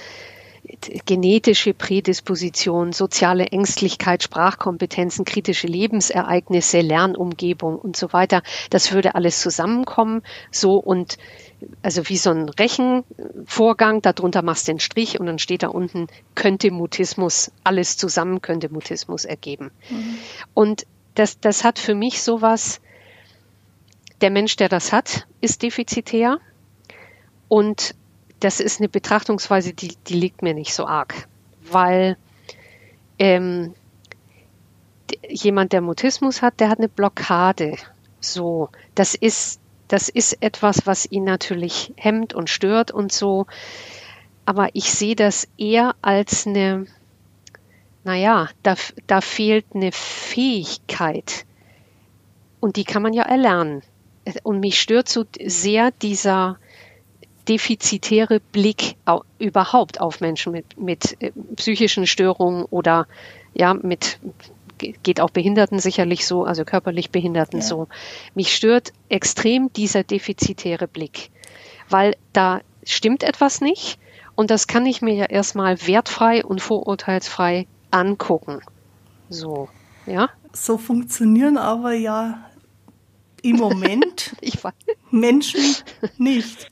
genetische 1.06 1.74
Prädisposition, 1.74 2.92
soziale 2.92 3.48
Ängstlichkeit, 3.48 4.24
Sprachkompetenzen, 4.24 5.26
kritische 5.26 5.68
Lebensereignisse, 5.68 6.82
Lernumgebung 6.82 7.78
und 7.78 7.96
so 7.96 8.14
weiter. 8.14 8.44
Das 8.70 8.92
würde 8.92 9.16
alles 9.16 9.42
zusammenkommen, 9.42 10.22
so 10.52 10.76
und 10.76 11.18
also 11.82 12.08
wie 12.08 12.18
so 12.18 12.30
ein 12.30 12.50
Rechenvorgang, 12.50 14.02
darunter 14.02 14.42
machst 14.42 14.68
du 14.68 14.74
den 14.74 14.80
Strich 14.80 15.20
und 15.20 15.26
dann 15.26 15.40
steht 15.40 15.64
da 15.64 15.68
unten, 15.68 16.08
könnte 16.36 16.72
Mutismus, 16.72 17.52
alles 17.64 17.98
zusammen 17.98 18.42
könnte 18.42 18.70
Mutismus 18.70 19.26
ergeben. 19.26 19.72
Mhm. 19.90 20.18
Und 20.54 20.86
das, 21.16 21.40
das 21.40 21.64
hat 21.64 21.80
für 21.80 21.96
mich 21.96 22.22
sowas, 22.22 22.80
der 24.22 24.30
Mensch, 24.30 24.56
der 24.56 24.70
das 24.70 24.94
hat, 24.94 25.28
ist 25.42 25.64
defizitär 25.64 26.40
und 27.50 27.96
das 28.40 28.62
ist 28.62 28.80
eine 28.80 28.88
Betrachtungsweise, 28.88 29.74
die, 29.74 29.98
die 30.08 30.14
liegt 30.14 30.42
mir 30.42 30.54
nicht 30.54 30.74
so 30.74 30.88
arg, 30.88 31.28
weil 31.70 32.16
ähm, 33.18 33.74
jemand, 35.28 35.74
der 35.74 35.82
Mutismus 35.82 36.42
hat, 36.42 36.60
der 36.60 36.70
hat 36.70 36.78
eine 36.78 36.88
Blockade. 36.88 37.76
So, 38.22 38.70
das 38.96 39.16
ist, 39.16 39.60
das 39.88 40.08
ist 40.08 40.42
etwas, 40.42 40.86
was 40.86 41.10
ihn 41.12 41.24
natürlich 41.24 41.94
hemmt 41.98 42.34
und 42.34 42.50
stört 42.50 42.92
und 42.92 43.12
so. 43.12 43.46
Aber 44.46 44.70
ich 44.74 44.92
sehe 44.92 45.16
das 45.16 45.48
eher 45.58 45.96
als 46.02 46.48
eine, 46.48 46.86
naja, 48.04 48.50
da, 48.64 48.76
da 49.08 49.22
fehlt 49.22 49.66
eine 49.74 49.92
Fähigkeit. 49.92 51.46
Und 52.60 52.76
die 52.76 52.84
kann 52.84 53.04
man 53.04 53.14
ja 53.14 53.24
erlernen. 53.24 53.82
Und 54.44 54.60
mich 54.60 54.80
stört 54.80 55.10
so 55.10 55.26
sehr 55.44 55.92
dieser, 55.92 56.58
defizitäre 57.50 58.40
Blick 58.40 58.96
überhaupt 59.40 60.00
auf 60.00 60.22
Menschen 60.22 60.52
mit, 60.52 60.80
mit 60.80 61.22
äh, 61.22 61.32
psychischen 61.56 62.06
Störungen 62.06 62.66
oder 62.66 63.08
ja, 63.54 63.74
mit 63.74 64.20
geht 64.78 65.20
auch 65.20 65.32
Behinderten 65.32 65.80
sicherlich 65.80 66.26
so, 66.26 66.46
also 66.46 66.64
körperlich 66.64 67.10
Behinderten 67.10 67.60
ja. 67.60 67.66
so. 67.66 67.88
Mich 68.34 68.56
stört 68.56 68.94
extrem 69.10 69.74
dieser 69.74 70.04
defizitäre 70.04 70.88
Blick, 70.88 71.32
weil 71.90 72.16
da 72.32 72.62
stimmt 72.86 73.24
etwas 73.24 73.60
nicht 73.60 74.00
und 74.36 74.52
das 74.52 74.68
kann 74.68 74.86
ich 74.86 75.02
mir 75.02 75.16
ja 75.16 75.26
erstmal 75.26 75.86
wertfrei 75.86 76.46
und 76.46 76.62
vorurteilsfrei 76.62 77.68
angucken. 77.92 78.62
So, 79.30 79.68
ja. 80.06 80.30
So 80.54 80.78
funktionieren 80.78 81.58
aber 81.58 81.94
ja 81.94 82.46
im 83.42 83.58
Moment 83.58 84.36
Menschen 85.12 85.62
nicht. 86.18 86.70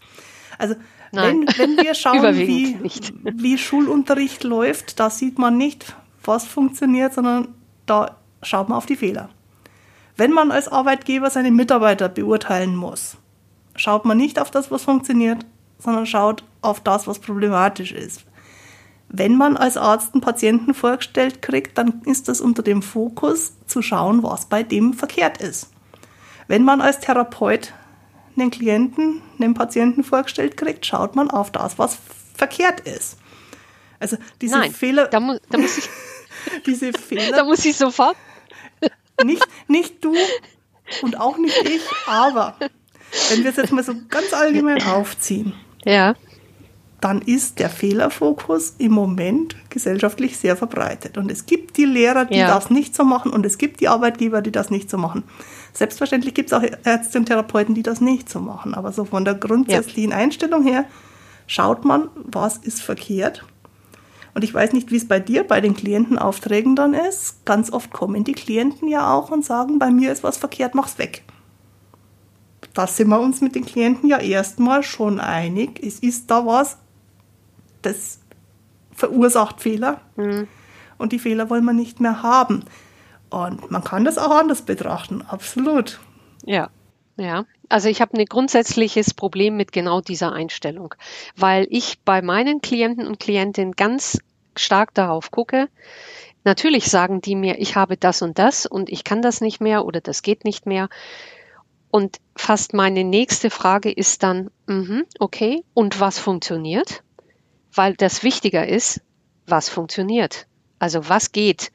Also 0.58 0.76
wenn, 1.12 1.48
wenn, 1.58 1.78
wir 1.78 1.94
schauen, 1.96 2.36
wie, 2.36 2.78
wie 3.24 3.58
Schulunterricht 3.58 4.44
läuft, 4.44 5.00
da 5.00 5.10
sieht 5.10 5.40
man 5.40 5.58
nicht, 5.58 5.96
was 6.24 6.46
funktioniert, 6.46 7.14
sondern 7.14 7.50
da 7.86 8.18
schaut 8.42 8.70
man 8.70 8.78
auf 8.78 8.86
die 8.86 8.96
Fehler. 8.96 9.30
Wenn 10.16 10.32
man 10.32 10.52
als 10.52 10.68
Arbeitgeber 10.68 11.30
seine 11.30 11.52
Mitarbeiter 11.52 12.10
beurteilen 12.10 12.76
muss, 12.76 13.18
schaut 13.76 14.06
man 14.06 14.18
nicht 14.18 14.40
auf 14.40 14.52
das, 14.52 14.72
was 14.72 14.84
funktioniert, 14.84 15.46
sondern 15.80 16.06
schaut 16.06 16.44
auf 16.62 16.82
das, 16.82 17.08
was 17.08 17.20
problematisch 17.20 17.92
ist. 17.92 18.26
Wenn 19.10 19.38
man 19.38 19.56
als 19.56 19.78
Arzt 19.78 20.14
einen 20.14 20.22
Patienten 20.22 20.74
vorgestellt 20.74 21.42
kriegt, 21.42 21.78
dann 21.78 22.02
ist 22.06 22.28
das 22.28 22.42
unter 22.42 22.62
dem 22.62 22.82
Fokus 22.82 23.54
zu 23.66 23.82
schauen, 23.82 24.22
was 24.24 24.48
bei 24.48 24.64
dem 24.64 24.94
verkehrt 24.94 25.38
ist. 25.38 25.70
Wenn 26.48 26.64
man 26.64 26.82
als 26.82 27.00
Therapeut 27.00 27.74
einen 28.38 28.52
Klienten, 28.52 29.22
einen 29.40 29.54
Patienten 29.54 30.04
vorgestellt 30.04 30.58
kriegt, 30.58 30.86
schaut 30.86 31.16
man 31.16 31.30
auf 31.30 31.52
das, 31.52 31.78
was 31.78 31.98
verkehrt 32.36 32.82
ist. 32.82 33.18
Also 34.00 34.18
diese 34.42 34.58
Nein, 34.58 34.72
Fehler. 34.72 35.08
Da, 35.08 35.20
mu 35.20 35.38
da 35.50 35.58
muss 35.58 35.78
ich. 35.78 35.90
diese 36.66 36.94
Fehler. 36.94 37.36
Da 37.36 37.44
muss 37.44 37.66
ich 37.66 37.76
sofort. 37.76 38.16
nicht, 39.24 39.46
nicht 39.68 40.04
du 40.04 40.16
und 41.02 41.20
auch 41.20 41.38
nicht 41.38 41.58
ich, 41.64 41.82
aber 42.06 42.56
wenn 43.30 43.44
wir 43.44 43.50
es 43.50 43.58
jetzt 43.58 43.72
mal 43.72 43.84
so 43.84 43.94
ganz 44.10 44.34
allgemein 44.34 44.84
aufziehen. 44.84 45.54
Ja 45.84 46.16
dann 47.02 47.22
ist 47.22 47.60
der 47.60 47.70
Fehlerfokus 47.70 48.76
im 48.80 48.92
Moment 48.92 49.56
gesellschaftlich 49.70 50.38
sehr 50.38 50.58
verbreitet. 50.58 51.18
Und 51.18 51.32
es 51.32 51.46
gibt 51.46 51.78
die 51.78 51.86
Lehrer, 51.86 52.26
die 52.26 52.38
ja. 52.38 52.48
das 52.48 52.70
nicht 52.70 52.96
so 52.96 53.04
machen 53.04 53.32
und 53.32 53.46
es 53.46 53.58
gibt 53.58 53.82
die 53.82 53.88
Arbeitgeber, 53.88 54.42
die 54.42 54.52
das 54.52 54.70
nicht 54.70 54.90
so 54.90 54.98
machen. 54.98 55.24
Selbstverständlich 55.78 56.34
gibt 56.34 56.52
es 56.52 56.54
auch 56.54 56.64
Ärzte 56.86 57.20
und 57.20 57.28
Therapeuten, 57.28 57.76
die 57.76 57.84
das 57.84 58.02
nicht 58.02 58.30
so 58.30 58.40
machen. 58.40 58.74
Aber 58.74 58.92
so 58.92 59.06
von 59.06 59.26
der 59.26 59.36
grundsätzlichen 59.36 60.10
ja. 60.10 60.18
Einstellung 60.18 60.64
her 60.64 60.86
schaut 61.46 61.86
man, 61.86 62.10
was 62.16 62.58
ist 62.58 62.82
verkehrt. 62.82 63.46
Und 64.34 64.44
ich 64.44 64.52
weiß 64.52 64.74
nicht, 64.74 64.90
wie 64.90 64.96
es 64.96 65.08
bei 65.08 65.20
dir 65.20 65.44
bei 65.44 65.62
den 65.62 65.76
Klientenaufträgen 65.76 66.76
dann 66.76 66.96
ist. 66.96 67.46
Ganz 67.46 67.72
oft 67.72 67.92
kommen 67.92 68.24
die 68.24 68.32
Klienten 68.32 68.88
ja 68.88 69.14
auch 69.14 69.30
und 69.30 69.46
sagen, 69.46 69.78
bei 69.78 69.92
mir 69.92 70.12
ist 70.12 70.24
was 70.24 70.38
verkehrt, 70.38 70.74
mach's 70.74 70.98
weg. 70.98 71.22
Da 72.74 72.88
sind 72.88 73.10
wir 73.10 73.20
uns 73.20 73.42
mit 73.42 73.54
den 73.54 73.66
Klienten 73.66 74.10
ja 74.10 74.18
erstmal 74.18 74.82
schon 74.82 75.20
einig. 75.20 75.80
Es 75.84 76.00
ist 76.00 76.32
da 76.32 76.44
was, 76.44 76.80
das 77.84 78.18
verursacht 78.96 79.62
Fehler. 79.62 80.02
Mhm. 80.16 80.48
Und 80.98 81.12
die 81.12 81.20
Fehler 81.20 81.52
wollen 81.52 81.66
wir 81.66 81.74
nicht 81.74 82.00
mehr 82.00 82.24
haben. 82.24 82.64
Und 83.30 83.72
man 83.72 83.84
kann 83.84 84.06
das 84.06 84.18
auch 84.18 84.32
anders 84.32 84.62
betrachten, 84.62 85.22
absolut. 85.22 86.00
Ja, 86.46 86.70
ja. 87.18 87.46
Also 87.70 87.90
ich 87.90 88.00
habe 88.00 88.18
ein 88.18 88.26
grundsätzliches 88.26 89.14
Problem 89.14 89.58
mit 89.58 89.72
genau 89.72 90.00
dieser 90.00 90.32
Einstellung, 90.32 90.96
weil 91.36 91.68
ich 91.70 92.00
bei 92.06 92.22
meinen 92.22 92.62
Klienten 92.62 93.06
und 93.06 93.20
Klientinnen 93.20 93.74
ganz 93.74 94.20
stark 94.56 94.94
darauf 94.94 95.32
gucke. 95.32 95.68
Natürlich 96.46 96.90
sagen 96.90 97.20
die 97.20 97.36
mir, 97.36 97.60
ich 97.60 97.76
habe 97.76 97.98
das 97.98 98.22
und 98.22 98.40
das 98.40 98.66
und 98.66 98.90
ich 98.90 99.04
kann 99.04 99.22
das 99.22 99.42
nicht 99.42 99.60
mehr 99.60 99.86
oder 99.86 100.00
das 100.00 100.22
geht 100.22 100.46
nicht 100.46 100.66
mehr. 100.66 100.88
Und 101.92 102.18
fast 102.38 102.74
meine 102.74 103.04
nächste 103.04 103.50
Frage 103.50 103.92
ist 103.92 104.24
dann, 104.24 104.50
mh, 104.68 105.04
okay, 105.20 105.64
und 105.74 106.00
was 106.00 106.20
funktioniert? 106.20 107.04
weil 107.78 107.96
das 107.96 108.24
wichtiger 108.24 108.68
ist, 108.68 109.02
was 109.46 109.70
funktioniert. 109.70 110.48
Also 110.80 111.08
was 111.08 111.32
geht? 111.32 111.72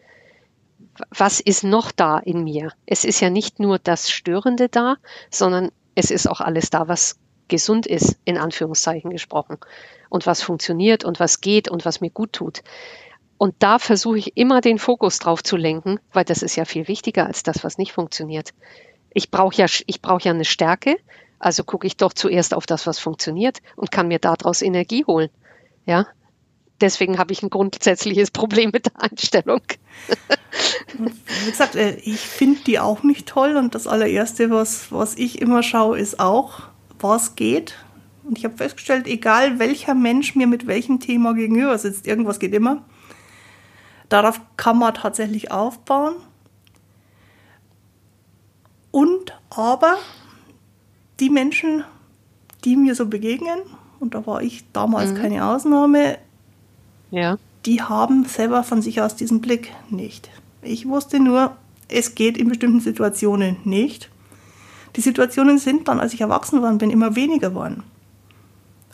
Was 1.10 1.40
ist 1.40 1.64
noch 1.64 1.92
da 1.92 2.18
in 2.18 2.44
mir? 2.44 2.72
Es 2.86 3.04
ist 3.04 3.20
ja 3.20 3.30
nicht 3.30 3.60
nur 3.60 3.78
das 3.78 4.10
Störende 4.10 4.68
da, 4.68 4.96
sondern 5.30 5.70
es 5.94 6.10
ist 6.10 6.28
auch 6.28 6.40
alles 6.40 6.70
da, 6.70 6.88
was 6.88 7.18
gesund 7.48 7.86
ist, 7.86 8.18
in 8.24 8.38
Anführungszeichen 8.38 9.10
gesprochen. 9.10 9.58
Und 10.08 10.26
was 10.26 10.42
funktioniert 10.42 11.04
und 11.04 11.20
was 11.20 11.40
geht 11.40 11.68
und 11.68 11.84
was 11.84 12.00
mir 12.00 12.10
gut 12.10 12.32
tut. 12.32 12.62
Und 13.38 13.54
da 13.58 13.78
versuche 13.78 14.18
ich 14.18 14.36
immer 14.36 14.60
den 14.60 14.78
Fokus 14.78 15.18
drauf 15.18 15.42
zu 15.42 15.56
lenken, 15.56 15.98
weil 16.12 16.24
das 16.24 16.42
ist 16.42 16.56
ja 16.56 16.64
viel 16.64 16.86
wichtiger 16.86 17.26
als 17.26 17.42
das, 17.42 17.64
was 17.64 17.76
nicht 17.76 17.92
funktioniert. 17.92 18.54
Ich 19.12 19.30
brauche 19.30 19.56
ja, 19.56 19.66
ich 19.66 20.00
ja 20.04 20.30
eine 20.30 20.44
Stärke, 20.44 20.96
also 21.38 21.64
gucke 21.64 21.86
ich 21.86 21.96
doch 21.96 22.12
zuerst 22.12 22.54
auf 22.54 22.66
das, 22.66 22.86
was 22.86 22.98
funktioniert 22.98 23.58
und 23.74 23.90
kann 23.90 24.08
mir 24.08 24.20
daraus 24.20 24.62
Energie 24.62 25.04
holen. 25.04 25.28
Ja, 25.86 26.06
deswegen 26.82 27.18
habe 27.18 27.32
ich 27.32 27.42
ein 27.42 27.50
grundsätzliches 27.50 28.30
Problem 28.30 28.70
mit 28.72 28.86
der 28.86 29.02
Einstellung. 29.02 29.62
Wie 30.98 31.50
gesagt, 31.50 31.76
äh, 31.76 31.96
ich 32.02 32.20
finde 32.20 32.60
die 32.64 32.78
auch 32.78 33.02
nicht 33.02 33.26
toll 33.26 33.56
und 33.56 33.74
das 33.74 33.86
allererste, 33.86 34.50
was, 34.50 34.90
was 34.90 35.16
ich 35.16 35.40
immer 35.40 35.62
schaue, 35.62 35.98
ist 35.98 36.20
auch, 36.20 36.60
was 37.00 37.36
geht. 37.36 37.76
Und 38.24 38.38
ich 38.38 38.44
habe 38.44 38.56
festgestellt, 38.56 39.06
egal 39.06 39.58
welcher 39.58 39.94
Mensch 39.94 40.34
mir 40.34 40.46
mit 40.46 40.66
welchem 40.66 41.00
Thema 41.00 41.34
gegenüber 41.34 41.78
sitzt, 41.78 42.06
irgendwas 42.06 42.38
geht 42.38 42.54
immer. 42.54 42.84
Darauf 44.08 44.40
kann 44.56 44.78
man 44.78 44.94
tatsächlich 44.94 45.50
aufbauen. 45.50 46.14
Und 48.90 49.32
aber 49.48 49.96
die 51.18 51.30
Menschen, 51.30 51.84
die 52.64 52.76
mir 52.76 52.94
so 52.94 53.06
begegnen, 53.06 53.60
und 54.00 54.14
da 54.14 54.26
war 54.26 54.42
ich 54.42 54.64
damals 54.72 55.12
mhm. 55.12 55.16
keine 55.16 55.46
Ausnahme, 55.46 56.18
ja. 57.12 57.38
die 57.66 57.80
haben 57.82 58.24
selber 58.24 58.64
von 58.64 58.82
sich 58.82 59.00
aus 59.00 59.14
diesen 59.14 59.40
Blick 59.40 59.72
nicht. 59.90 60.30
Ich 60.62 60.88
wusste 60.88 61.20
nur, 61.20 61.56
es 61.88 62.14
geht 62.14 62.36
in 62.36 62.48
bestimmten 62.48 62.80
Situationen 62.80 63.58
nicht. 63.64 64.10
Die 64.96 65.00
Situationen 65.00 65.58
sind 65.58 65.88
dann, 65.88 66.00
als 66.00 66.14
ich 66.14 66.20
erwachsen 66.20 66.62
war, 66.62 66.72
bin, 66.74 66.90
immer 66.90 67.14
weniger 67.14 67.50
geworden. 67.50 67.84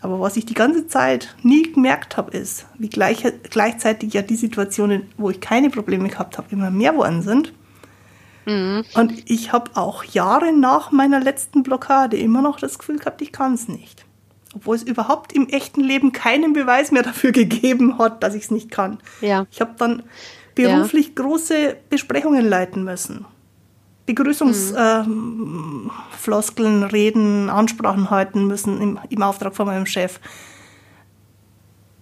Aber 0.00 0.20
was 0.20 0.36
ich 0.36 0.46
die 0.46 0.54
ganze 0.54 0.86
Zeit 0.86 1.34
nie 1.42 1.72
gemerkt 1.72 2.16
habe, 2.16 2.36
ist, 2.36 2.66
wie 2.78 2.88
gleich, 2.88 3.24
gleichzeitig 3.50 4.12
ja 4.14 4.22
die 4.22 4.36
Situationen, 4.36 5.08
wo 5.16 5.30
ich 5.30 5.40
keine 5.40 5.70
Probleme 5.70 6.08
gehabt 6.08 6.38
habe, 6.38 6.48
immer 6.50 6.70
mehr 6.70 6.92
geworden 6.92 7.22
sind. 7.22 7.52
Mhm. 8.46 8.84
Und 8.94 9.30
ich 9.30 9.52
habe 9.52 9.72
auch 9.74 10.04
Jahre 10.04 10.52
nach 10.52 10.92
meiner 10.92 11.20
letzten 11.20 11.62
Blockade 11.62 12.16
immer 12.16 12.42
noch 12.42 12.60
das 12.60 12.78
Gefühl 12.78 12.98
gehabt, 12.98 13.22
ich 13.22 13.32
kann 13.32 13.54
es 13.54 13.68
nicht 13.68 14.07
obwohl 14.58 14.76
es 14.76 14.82
überhaupt 14.82 15.32
im 15.32 15.48
echten 15.48 15.80
Leben 15.80 16.12
keinen 16.12 16.52
Beweis 16.52 16.90
mehr 16.90 17.04
dafür 17.04 17.32
gegeben 17.32 17.98
hat, 17.98 18.22
dass 18.22 18.34
ich 18.34 18.42
es 18.44 18.50
nicht 18.50 18.70
kann. 18.70 18.98
Ja. 19.20 19.46
Ich 19.50 19.60
habe 19.60 19.74
dann 19.78 20.02
beruflich 20.54 21.08
ja. 21.08 21.12
große 21.22 21.76
Besprechungen 21.88 22.48
leiten 22.48 22.84
müssen. 22.84 23.24
Begrüßungsfloskeln, 24.06 26.82
äh, 26.82 26.86
Reden, 26.86 27.50
Ansprachen 27.50 28.10
halten 28.10 28.46
müssen 28.46 28.80
im, 28.80 28.98
im 29.08 29.22
Auftrag 29.22 29.54
von 29.54 29.66
meinem 29.66 29.86
Chef. 29.86 30.18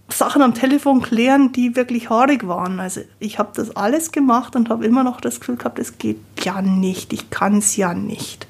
Sachen 0.08 0.40
am 0.40 0.54
Telefon 0.54 1.02
klären, 1.02 1.52
die 1.52 1.76
wirklich 1.76 2.08
haarig 2.08 2.46
waren. 2.46 2.80
Also 2.80 3.02
ich 3.18 3.38
habe 3.38 3.50
das 3.54 3.76
alles 3.76 4.12
gemacht 4.12 4.56
und 4.56 4.70
habe 4.70 4.86
immer 4.86 5.04
noch 5.04 5.20
das 5.20 5.40
Gefühl 5.40 5.56
gehabt, 5.56 5.78
es 5.78 5.98
geht 5.98 6.20
ja 6.42 6.62
nicht, 6.62 7.12
ich 7.12 7.28
kann 7.28 7.58
es 7.58 7.76
ja 7.76 7.92
nicht. 7.92 8.46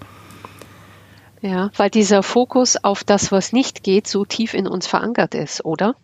Ja, 1.43 1.71
weil 1.77 1.91
dieser 1.91 2.23
Fokus 2.23 2.77
auf 2.83 3.05
das, 3.05 3.31
was 3.31 3.53
nicht 3.53 3.83
geht, 3.83 4.07
so 4.07 4.25
tief 4.25 4.55
in 4.55 4.67
uns 4.67 4.87
verankert 4.87 5.35
ist, 5.35 5.65
oder? 5.65 5.95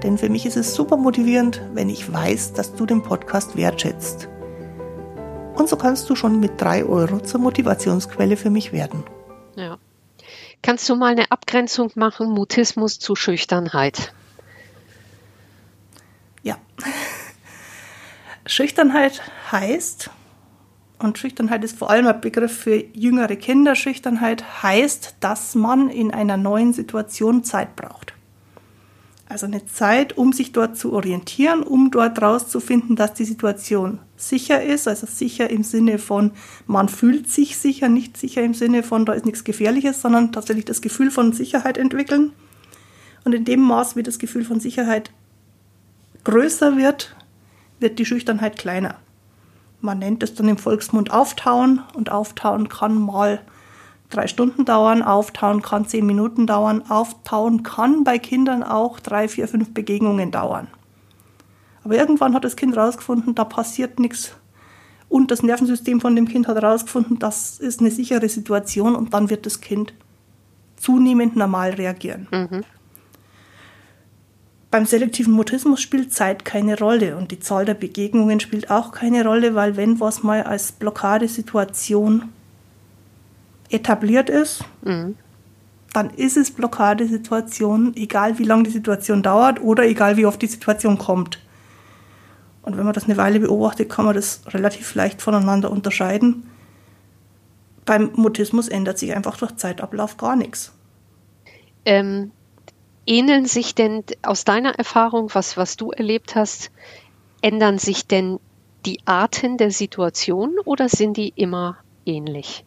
denn 0.03 0.19
für 0.19 0.29
mich 0.29 0.47
ist 0.47 0.57
es 0.57 0.75
super 0.75 0.97
motivierend, 0.97 1.63
wenn 1.75 1.89
ich 1.89 2.13
weiß, 2.13 2.55
dass 2.55 2.75
du 2.75 2.87
den 2.87 3.03
Podcast 3.03 3.57
wertschätzt. 3.57 4.29
Und 5.55 5.69
so 5.69 5.77
kannst 5.77 6.09
du 6.09 6.17
schon 6.17 6.41
mit 6.41 6.61
3 6.61 6.85
Euro 6.85 7.21
zur 7.21 7.41
Motivationsquelle 7.41 8.37
für 8.37 8.51
mich 8.51 8.73
werden. 8.73 9.05
Ja. 9.57 9.79
Kannst 10.63 10.89
du 10.89 10.97
mal 10.97 11.13
eine 11.13 11.31
Abgrenzung 11.31 11.91
machen, 11.95 12.31
Mutismus 12.31 12.99
zu 12.99 13.17
Schüchternheit? 13.17 14.13
Ja. 16.43 16.57
Schüchternheit 18.47 19.23
heißt, 19.51 20.11
und 20.99 21.19
Schüchternheit 21.19 21.65
ist 21.65 21.77
vor 21.77 21.91
allem 21.91 22.07
ein 22.07 22.21
Begriff 22.21 22.57
für 22.57 22.77
jüngere 22.95 23.35
Kinder, 23.37 23.75
Schüchternheit 23.75 24.63
heißt, 24.63 25.17
dass 25.21 25.55
man 25.55 25.91
in 25.91 26.13
einer 26.13 26.37
neuen 26.37 26.73
Situation 26.73 27.43
Zeit 27.43 27.75
braucht. 27.75 28.15
Also 29.29 29.47
eine 29.47 29.67
Zeit, 29.67 30.17
um 30.17 30.33
sich 30.33 30.53
dort 30.53 30.77
zu 30.77 30.93
orientieren, 30.93 31.63
um 31.63 31.91
dort 31.91 32.21
rauszufinden, 32.23 32.97
dass 32.97 33.15
die 33.15 33.25
Situation 33.25 33.99
sicher 34.23 34.63
ist, 34.63 34.89
also 34.89 35.07
sicher 35.07 35.51
im 35.51 35.63
Sinne 35.63 35.99
von, 35.99 36.33
man 36.67 36.89
fühlt 36.89 37.29
sich 37.29 37.59
sicher, 37.59 37.89
nicht 37.89 38.17
sicher 38.17 38.43
im 38.43 38.55
Sinne 38.55 38.83
von, 38.83 39.05
da 39.05 39.13
ist 39.13 39.27
nichts 39.27 39.45
Gefährliches, 39.45 40.01
sondern 40.01 40.33
tatsächlich 40.33 40.65
das 40.65 40.81
Gefühl 40.81 41.11
von 41.11 41.33
Sicherheit 41.33 41.77
entwickeln. 41.77 42.33
Und 43.25 43.35
in 43.35 43.45
dem 43.45 43.61
Maß, 43.61 43.97
wie 43.97 44.03
das 44.03 44.19
Gefühl 44.19 44.45
von 44.45 44.61
Sicherheit 44.61 45.11
größer 46.25 46.77
wird, 46.77 47.15
wird 47.81 47.99
die 47.99 48.07
Schüchternheit 48.07 48.59
kleiner. 48.59 48.97
Man 49.81 49.99
nennt 49.99 50.23
es 50.23 50.35
dann 50.35 50.49
im 50.49 50.59
Volksmund 50.59 51.11
Auftauen 51.11 51.83
und 51.95 52.11
Auftauen 52.11 52.69
kann 52.69 52.97
mal 52.97 53.41
drei 54.11 54.29
Stunden 54.29 54.65
dauern, 54.65 55.03
Auftauen 55.03 55.63
kann 55.63 55.89
zehn 55.89 56.07
Minuten 56.07 56.47
dauern, 56.47 56.85
Auftauen 56.89 57.63
kann 57.63 58.05
bei 58.05 58.19
Kindern 58.19 58.63
auch 58.63 59.01
drei, 59.01 59.27
vier, 59.27 59.49
fünf 59.49 59.75
Begegnungen 59.75 60.31
dauern. 60.31 60.69
Aber 61.85 61.97
irgendwann 61.97 62.35
hat 62.35 62.45
das 62.45 62.57
Kind 62.57 62.77
herausgefunden, 62.77 63.35
da 63.35 63.45
passiert 63.45 63.99
nichts. 63.99 64.35
Und 65.09 65.31
das 65.31 65.43
Nervensystem 65.43 66.01
von 66.01 66.17
dem 66.17 66.27
Kind 66.27 66.49
hat 66.49 66.57
herausgefunden, 66.57 67.19
das 67.19 67.59
ist 67.59 67.81
eine 67.81 67.91
sichere 67.91 68.29
Situation 68.29 68.95
und 68.95 69.13
dann 69.13 69.29
wird 69.29 69.45
das 69.45 69.61
Kind 69.61 69.93
zunehmend 70.77 71.37
normal 71.37 71.71
reagieren. 71.73 72.29
Mhm. 72.31 72.65
Beim 74.71 74.87
selektiven 74.87 75.35
Mutismus 75.35 75.83
spielt 75.83 76.15
Zeit 76.15 76.47
keine 76.47 76.79
Rolle 76.79 77.19
und 77.19 77.31
die 77.31 77.41
Zahl 77.41 77.67
der 77.67 77.75
Begegnungen 77.75 78.41
spielt 78.41 78.71
auch 78.71 78.91
keine 78.91 79.23
Rolle, 79.23 79.55
weil 79.55 79.77
wenn 79.77 80.01
was 80.01 80.23
mal 80.23 80.45
als 80.45 80.73
Blockadesituation 80.73 82.31
etabliert 83.69 84.31
ist, 84.31 84.65
mhm. 84.83 85.17
dann 85.93 86.09
ist 86.09 86.39
es 86.39 86.51
Blockadesituation, 86.53 87.95
egal 87.97 88.39
wie 88.39 88.45
lange 88.45 88.63
die 88.63 88.71
Situation 88.71 89.23
dauert 89.23 89.61
oder 89.61 89.85
egal 89.85 90.17
wie 90.17 90.25
oft 90.25 90.41
die 90.41 90.47
Situation 90.47 90.97
kommt. 90.97 91.39
Und 92.63 92.77
wenn 92.77 92.85
man 92.85 92.95
das 92.95 93.05
eine 93.05 93.17
Weile 93.17 93.41
beobachtet, 93.41 93.91
kann 93.91 94.05
man 94.05 94.15
das 94.15 94.43
relativ 94.49 94.95
leicht 94.95 95.21
voneinander 95.21 95.71
unterscheiden. 95.71 96.49
Beim 97.85 98.11
Mutismus 98.15 98.69
ändert 98.69 98.99
sich 98.99 99.15
einfach 99.15 99.37
durch 99.37 99.57
Zeitablauf 99.57 100.17
gar 100.17 100.37
nichts. 100.37 100.73
Ähm, 101.85 102.31
ähneln 103.07 103.47
sich 103.47 103.75
denn 103.75 104.05
aus 104.23 104.45
deiner 104.45 104.79
Erfahrung, 104.79 105.31
was, 105.33 105.57
was 105.57 105.77
du 105.77 105.91
erlebt 105.91 106.37
hast, 106.37 106.71
ändern 107.41 107.79
sich 107.79 108.07
denn 108.07 108.39
die 108.87 109.01
Arten 109.05 109.59
der 109.59 109.73
Situation 109.73 110.59
oder 110.65 110.89
sind 110.89 111.17
die 111.17 111.33
immer 111.35 111.77
ähnlich? 112.07 112.65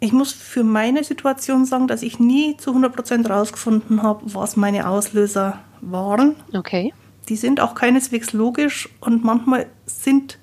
Ich 0.00 0.12
muss 0.12 0.32
für 0.32 0.62
meine 0.62 1.02
Situation 1.02 1.64
sagen, 1.64 1.88
dass 1.88 2.02
ich 2.02 2.20
nie 2.20 2.56
zu 2.56 2.70
100% 2.70 3.28
rausgefunden 3.28 4.04
habe, 4.04 4.22
was 4.32 4.56
meine 4.56 4.88
Auslöser 4.88 5.58
waren. 5.80 6.36
Okay. 6.54 6.92
Die 7.28 7.36
sind 7.36 7.60
auch 7.60 7.74
keineswegs 7.74 8.32
logisch 8.32 8.88
und 9.00 9.24
manchmal 9.24 9.66
sind 9.86 10.38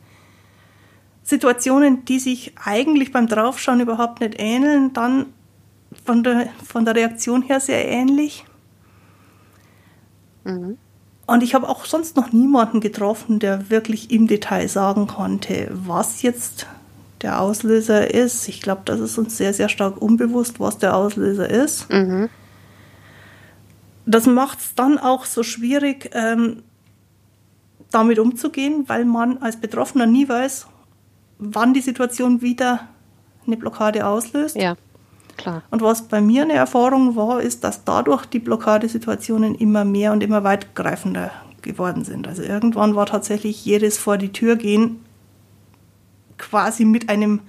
Situationen, 1.24 2.06
die 2.06 2.20
sich 2.20 2.54
eigentlich 2.64 3.12
beim 3.12 3.28
Draufschauen 3.28 3.80
überhaupt 3.80 4.22
nicht 4.22 4.36
ähneln, 4.38 4.94
dann 4.94 5.28
von 6.06 6.24
der, 6.24 6.50
von 6.64 6.86
der 6.86 6.96
Reaktion 6.96 7.42
her 7.42 7.60
sehr 7.60 7.88
ähnlich. 7.88 8.46
Mhm. 10.44 10.78
Und 11.26 11.42
ich 11.42 11.56
habe 11.56 11.68
auch 11.68 11.86
sonst 11.86 12.16
noch 12.16 12.32
niemanden 12.32 12.82
getroffen, 12.82 13.40
der 13.40 13.72
wirklich 13.72 14.12
im 14.12 14.28
Detail 14.28 14.68
sagen 14.68 15.08
konnte, 15.08 15.72
was 15.72 16.22
jetzt 16.22 16.68
der 17.24 17.42
Auslöser 17.42 18.14
ist. 18.14 18.48
Ich 18.48 18.62
glaube, 18.62 18.84
das 18.86 19.00
ist 19.00 19.18
uns 19.18 19.36
sehr, 19.36 19.54
sehr 19.54 19.70
stark 19.70 20.00
unbewusst, 20.00 20.60
was 20.60 20.78
der 20.78 20.96
Auslöser 20.96 21.50
ist. 21.50 21.90
Mhm. 21.92 22.30
Das 24.06 24.26
macht 24.26 24.60
es 24.60 24.76
dann 24.76 24.98
auch 24.98 25.26
so 25.26 25.44
schwierig, 25.44 26.12
ähm, 26.14 26.64
damit 27.92 28.20
umzugehen, 28.20 28.84
weil 28.88 29.06
man 29.06 29.40
als 29.40 29.60
Betroffener 29.60 30.06
nie 30.06 30.28
weiß, 30.28 30.68
wann 31.40 31.74
die 31.74 31.82
Situation 31.82 32.42
wieder 32.42 32.88
eine 33.46 33.58
Blockade 33.58 34.06
auslöst. 34.06 34.56
Ja. 34.56 34.76
Klar. 35.38 35.64
Und 35.70 35.82
was 35.82 36.08
bei 36.08 36.22
mir 36.22 36.44
eine 36.44 36.54
Erfahrung 36.54 37.16
war, 37.16 37.42
ist, 37.42 37.64
dass 37.64 37.84
dadurch 37.84 38.26
die 38.26 38.40
Blockadesituationen 38.40 39.56
immer 39.56 39.84
mehr 39.84 40.14
und 40.14 40.24
immer 40.24 40.44
weitgreifender 40.44 41.32
geworden 41.62 42.06
sind. 42.06 42.28
Also 42.28 42.42
irgendwann 42.42 42.96
war 42.96 43.06
tatsächlich 43.06 43.66
jedes 43.66 43.98
vor 43.98 44.18
die 44.18 44.32
Tür 44.32 44.56
gehen 44.56 45.02
quasi 46.38 46.86
mit 46.86 47.10
einem 47.10 47.42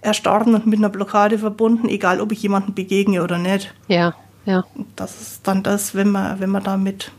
erstarren 0.00 0.54
und 0.54 0.66
mit 0.66 0.78
einer 0.78 0.88
Blockade 0.90 1.38
verbunden, 1.38 1.88
egal 1.88 2.20
ob 2.20 2.32
ich 2.32 2.42
jemanden 2.42 2.74
begegne 2.74 3.22
oder 3.22 3.38
nicht. 3.38 3.74
Ja, 3.88 4.14
ja. 4.46 4.64
Das 4.96 5.20
ist 5.20 5.46
dann 5.46 5.62
das, 5.62 5.94
wenn 5.94 6.10
man, 6.10 6.40
wenn 6.40 6.50
man 6.50 6.62
damit 6.62 7.12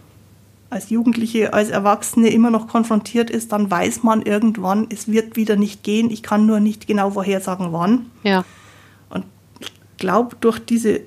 als 0.69 0.89
Jugendliche, 0.89 1.53
als 1.53 1.69
Erwachsene 1.69 2.29
immer 2.29 2.51
noch 2.51 2.67
konfrontiert 2.67 3.29
ist, 3.29 3.51
dann 3.51 3.69
weiß 3.69 4.03
man 4.03 4.21
irgendwann, 4.21 4.88
es 4.89 5.07
wird 5.07 5.35
wieder 5.35 5.55
nicht 5.55 5.83
gehen. 5.83 6.09
Ich 6.09 6.23
kann 6.23 6.45
nur 6.45 6.59
nicht 6.59 6.88
genau 6.88 7.11
vorhersagen, 7.11 7.71
wann. 7.71 8.07
Ja. 8.23 8.43
Und 9.09 9.25
ich 9.59 9.71
glaube, 9.97 10.35
durch 10.39 10.59
diese 10.59 11.01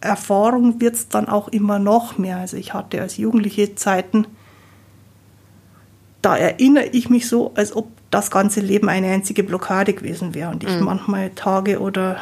Erfahrung 0.00 0.80
wird 0.80 0.94
es 0.94 1.08
dann 1.08 1.28
auch 1.28 1.48
immer 1.48 1.78
noch 1.78 2.18
mehr. 2.18 2.36
Also 2.36 2.56
ich 2.56 2.74
hatte 2.74 3.00
als 3.00 3.16
Jugendliche 3.16 3.74
Zeiten, 3.74 4.26
da 6.22 6.36
erinnere 6.36 6.86
ich 6.86 7.10
mich 7.10 7.28
so, 7.28 7.52
als 7.54 7.74
ob 7.74 7.88
das 8.10 8.30
ganze 8.30 8.60
Leben 8.60 8.88
eine 8.88 9.08
einzige 9.08 9.42
Blockade 9.42 9.92
gewesen 9.92 10.34
wäre 10.34 10.50
und 10.50 10.64
ich 10.64 10.78
mhm. 10.78 10.84
manchmal 10.84 11.30
Tage 11.30 11.80
oder 11.80 12.16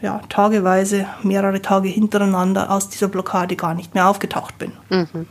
ja, 0.00 0.20
tageweise, 0.28 1.06
mehrere 1.22 1.62
Tage 1.62 1.88
hintereinander 1.88 2.70
aus 2.70 2.88
dieser 2.88 3.08
Blockade 3.08 3.56
gar 3.56 3.74
nicht 3.74 3.94
mehr 3.94 4.08
aufgetaucht 4.08 4.58
bin. 4.58 4.72
Mhm. 4.90 5.26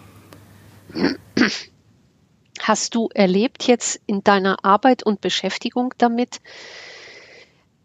Hast 2.60 2.95
du 2.95 3.10
erlebt 3.13 3.67
jetzt 3.67 3.99
in 4.08 4.23
deiner 4.23 4.63
Arbeit 4.65 5.03
und 5.03 5.21
Beschäftigung 5.21 5.93
damit, 5.97 6.41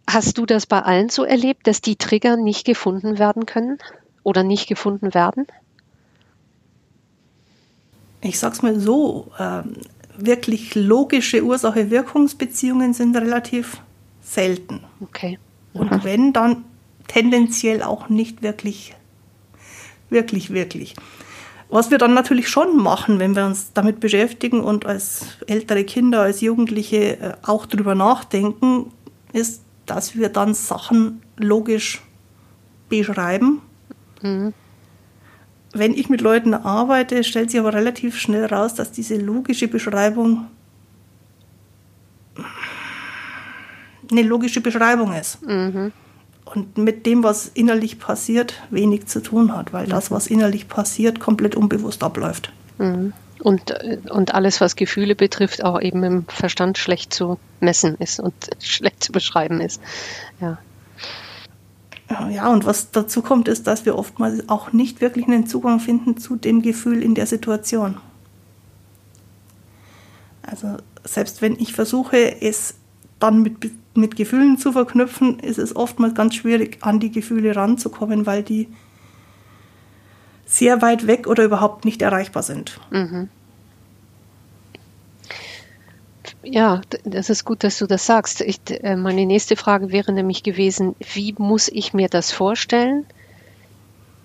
hast 0.08 0.38
du 0.38 0.46
das 0.46 0.66
bei 0.66 0.80
allen 0.80 1.08
so 1.08 1.24
erlebt, 1.24 1.66
dass 1.66 1.80
die 1.80 1.96
Trigger 1.96 2.36
nicht 2.36 2.64
gefunden 2.64 3.18
werden 3.18 3.46
können 3.46 3.78
oder 4.22 4.42
nicht 4.42 4.68
gefunden 4.68 5.14
werden? 5.14 5.46
Ich 8.20 8.38
sag's 8.38 8.62
mal 8.62 8.78
so, 8.78 9.30
ähm, 9.38 9.76
wirklich 10.16 10.74
logische 10.74 11.42
Ursache-Wirkungsbeziehungen 11.42 12.94
sind 12.94 13.16
relativ 13.16 13.82
selten. 14.20 14.84
Okay. 15.00 15.38
Und 15.72 16.04
wenn, 16.04 16.32
dann 16.32 16.64
tendenziell 17.12 17.82
auch 17.82 18.08
nicht 18.08 18.42
wirklich, 18.42 18.94
wirklich, 20.08 20.50
wirklich. 20.50 20.94
Was 21.68 21.90
wir 21.90 21.98
dann 21.98 22.14
natürlich 22.14 22.48
schon 22.48 22.76
machen, 22.76 23.18
wenn 23.18 23.34
wir 23.34 23.46
uns 23.46 23.72
damit 23.72 24.00
beschäftigen 24.00 24.60
und 24.60 24.84
als 24.84 25.38
ältere 25.46 25.84
Kinder, 25.84 26.20
als 26.22 26.40
Jugendliche 26.40 27.18
äh, 27.18 27.32
auch 27.42 27.66
drüber 27.66 27.94
nachdenken, 27.94 28.92
ist, 29.32 29.62
dass 29.86 30.16
wir 30.16 30.28
dann 30.28 30.54
Sachen 30.54 31.22
logisch 31.36 32.02
beschreiben. 32.88 33.62
Mhm. 34.20 34.52
Wenn 35.72 35.94
ich 35.94 36.10
mit 36.10 36.20
Leuten 36.20 36.52
arbeite, 36.52 37.24
stellt 37.24 37.50
sich 37.50 37.58
aber 37.58 37.72
relativ 37.72 38.18
schnell 38.18 38.44
raus, 38.44 38.74
dass 38.74 38.92
diese 38.92 39.16
logische 39.16 39.68
Beschreibung 39.68 40.46
eine 44.10 44.22
logische 44.22 44.60
Beschreibung 44.60 45.14
ist. 45.14 45.42
Mhm 45.42 45.92
und 46.44 46.76
mit 46.76 47.06
dem, 47.06 47.22
was 47.22 47.48
innerlich 47.48 47.98
passiert, 47.98 48.54
wenig 48.70 49.06
zu 49.06 49.22
tun 49.22 49.56
hat, 49.56 49.72
weil 49.72 49.86
das, 49.86 50.10
was 50.10 50.26
innerlich 50.26 50.68
passiert, 50.68 51.20
komplett 51.20 51.54
unbewusst 51.54 52.02
abläuft. 52.02 52.52
Mhm. 52.78 53.12
Und, 53.40 53.74
und 54.10 54.34
alles, 54.34 54.60
was 54.60 54.76
Gefühle 54.76 55.16
betrifft, 55.16 55.64
auch 55.64 55.80
eben 55.80 56.04
im 56.04 56.24
Verstand 56.28 56.78
schlecht 56.78 57.12
zu 57.12 57.38
messen 57.60 57.96
ist 57.96 58.20
und 58.20 58.34
schlecht 58.60 59.02
zu 59.02 59.12
beschreiben 59.12 59.60
ist. 59.60 59.80
Ja. 60.40 60.58
Ja, 62.30 62.52
und 62.52 62.66
was 62.66 62.90
dazu 62.90 63.22
kommt, 63.22 63.48
ist, 63.48 63.66
dass 63.66 63.86
wir 63.86 63.96
oftmals 63.96 64.48
auch 64.50 64.72
nicht 64.72 65.00
wirklich 65.00 65.26
einen 65.26 65.46
Zugang 65.46 65.80
finden 65.80 66.18
zu 66.18 66.36
dem 66.36 66.60
Gefühl 66.60 67.02
in 67.02 67.14
der 67.14 67.26
Situation. 67.26 67.96
Also 70.42 70.76
selbst 71.04 71.40
wenn 71.40 71.58
ich 71.58 71.72
versuche, 71.72 72.42
es 72.42 72.74
dann 73.18 73.42
mit 73.42 73.70
mit 73.94 74.16
Gefühlen 74.16 74.58
zu 74.58 74.72
verknüpfen, 74.72 75.38
ist 75.40 75.58
es 75.58 75.76
oftmals 75.76 76.14
ganz 76.14 76.34
schwierig, 76.34 76.78
an 76.80 77.00
die 77.00 77.10
Gefühle 77.10 77.54
ranzukommen, 77.54 78.26
weil 78.26 78.42
die 78.42 78.68
sehr 80.46 80.82
weit 80.82 81.06
weg 81.06 81.26
oder 81.26 81.44
überhaupt 81.44 81.84
nicht 81.84 82.02
erreichbar 82.02 82.42
sind. 82.42 82.78
Mhm. 82.90 83.28
Ja, 86.42 86.80
das 87.04 87.30
ist 87.30 87.44
gut, 87.44 87.62
dass 87.62 87.78
du 87.78 87.86
das 87.86 88.04
sagst. 88.04 88.40
Ich, 88.40 88.58
äh, 88.68 88.96
meine 88.96 89.26
nächste 89.26 89.56
Frage 89.56 89.92
wäre 89.92 90.12
nämlich 90.12 90.42
gewesen, 90.42 90.96
wie 91.14 91.34
muss 91.38 91.68
ich 91.68 91.94
mir 91.94 92.08
das 92.08 92.32
vorstellen 92.32 93.06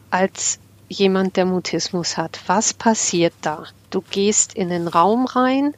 als 0.10 0.60
jemand, 0.89 1.38
der 1.38 1.45
Mutismus 1.45 2.17
hat? 2.17 2.39
Was 2.47 2.73
passiert 2.73 3.34
da? 3.41 3.65
Du 3.89 4.01
gehst 4.01 4.53
in 4.53 4.69
den 4.69 4.88
Raum 4.88 5.25
rein 5.25 5.75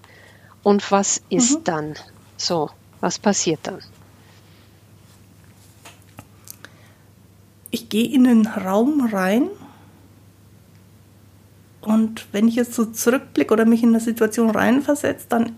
und 0.63 0.91
was 0.91 1.21
ist 1.30 1.60
mhm. 1.60 1.63
dann? 1.63 1.93
So. 2.38 2.69
Was 3.01 3.19
passiert 3.19 3.59
dann? 3.63 3.79
Ich 7.71 7.89
gehe 7.89 8.09
in 8.09 8.23
den 8.23 8.47
Raum 8.47 9.09
rein 9.12 9.49
und 11.81 12.27
wenn 12.31 12.47
ich 12.47 12.55
jetzt 12.55 12.73
so 12.73 12.85
zurückblicke 12.85 13.53
oder 13.53 13.65
mich 13.65 13.83
in 13.83 13.89
eine 13.89 13.99
Situation 13.99 14.49
reinversetze, 14.49 15.27
dann 15.29 15.55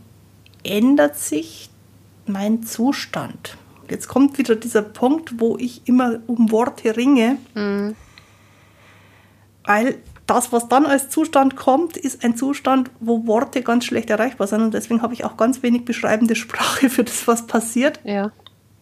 ändert 0.63 1.17
sich 1.17 1.69
mein 2.25 2.63
Zustand. 2.63 3.57
Jetzt 3.89 4.07
kommt 4.07 4.37
wieder 4.37 4.55
dieser 4.55 4.83
Punkt, 4.83 5.39
wo 5.39 5.57
ich 5.57 5.81
immer 5.85 6.19
um 6.27 6.51
Worte 6.51 6.95
ringe, 6.95 7.37
mhm. 7.55 7.95
weil 9.65 9.95
das, 10.31 10.53
was 10.53 10.69
dann 10.69 10.85
als 10.85 11.09
Zustand 11.09 11.57
kommt, 11.57 11.97
ist 11.97 12.23
ein 12.23 12.37
Zustand, 12.37 12.89
wo 13.01 13.27
Worte 13.27 13.61
ganz 13.61 13.83
schlecht 13.83 14.09
erreichbar 14.09 14.47
sind. 14.47 14.61
Und 14.61 14.73
deswegen 14.73 15.01
habe 15.01 15.13
ich 15.13 15.25
auch 15.25 15.35
ganz 15.35 15.61
wenig 15.61 15.83
beschreibende 15.83 16.35
Sprache 16.35 16.89
für 16.89 17.03
das, 17.03 17.27
was 17.27 17.47
passiert. 17.47 17.99
Ja. 18.05 18.31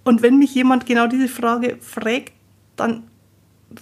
Und 0.04 0.22
wenn 0.22 0.38
mich 0.38 0.54
jemand 0.54 0.86
genau 0.86 1.08
diese 1.08 1.28
Frage 1.28 1.78
fragt, 1.82 2.34
dann 2.76 3.04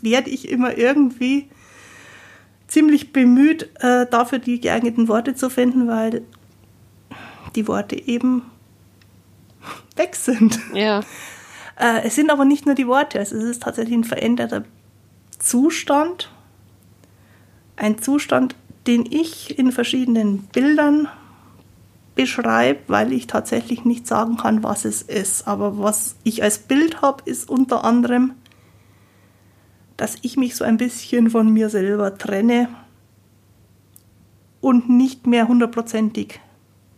werde 0.01 0.30
ich 0.30 0.49
immer 0.49 0.77
irgendwie 0.77 1.49
ziemlich 2.67 3.12
bemüht, 3.12 3.69
äh, 3.82 4.06
dafür 4.06 4.39
die 4.39 4.62
geeigneten 4.62 5.10
Worte 5.10 5.36
zu 5.36 5.49
finden, 5.49 5.89
weil 5.89 6.21
die 7.56 7.67
Worte 7.67 7.95
eben 7.95 8.43
weg 9.95 10.15
sind. 10.15 10.60
Ja. 10.73 11.01
Äh, 11.80 12.08
es 12.08 12.15
sind 12.15 12.32
aber 12.32 12.43
nicht 12.43 12.65
nur 12.65 12.73
die 12.73 12.88
Worte, 12.88 13.19
also 13.19 13.36
es 13.36 13.43
ist 13.43 13.62
tatsächlich 13.62 13.95
ein 13.95 14.03
veränderter 14.03 14.63
Zustand 15.38 16.32
ein 17.77 17.99
Zustand, 17.99 18.55
den 18.85 19.05
ich 19.09 19.57
in 19.57 19.71
verschiedenen 19.71 20.39
Bildern 20.39 21.07
beschreibe, 22.15 22.79
weil 22.87 23.13
ich 23.13 23.27
tatsächlich 23.27 23.85
nicht 23.85 24.07
sagen 24.07 24.37
kann, 24.37 24.63
was 24.63 24.85
es 24.85 25.01
ist. 25.01 25.47
Aber 25.47 25.79
was 25.79 26.15
ich 26.23 26.43
als 26.43 26.57
Bild 26.57 27.01
habe, 27.01 27.23
ist 27.25 27.49
unter 27.49 27.85
anderem, 27.85 28.33
dass 29.95 30.17
ich 30.21 30.35
mich 30.35 30.55
so 30.55 30.63
ein 30.63 30.77
bisschen 30.77 31.29
von 31.29 31.51
mir 31.51 31.69
selber 31.69 32.17
trenne 32.17 32.69
und 34.61 34.89
nicht 34.89 35.27
mehr 35.27 35.47
hundertprozentig 35.47 36.39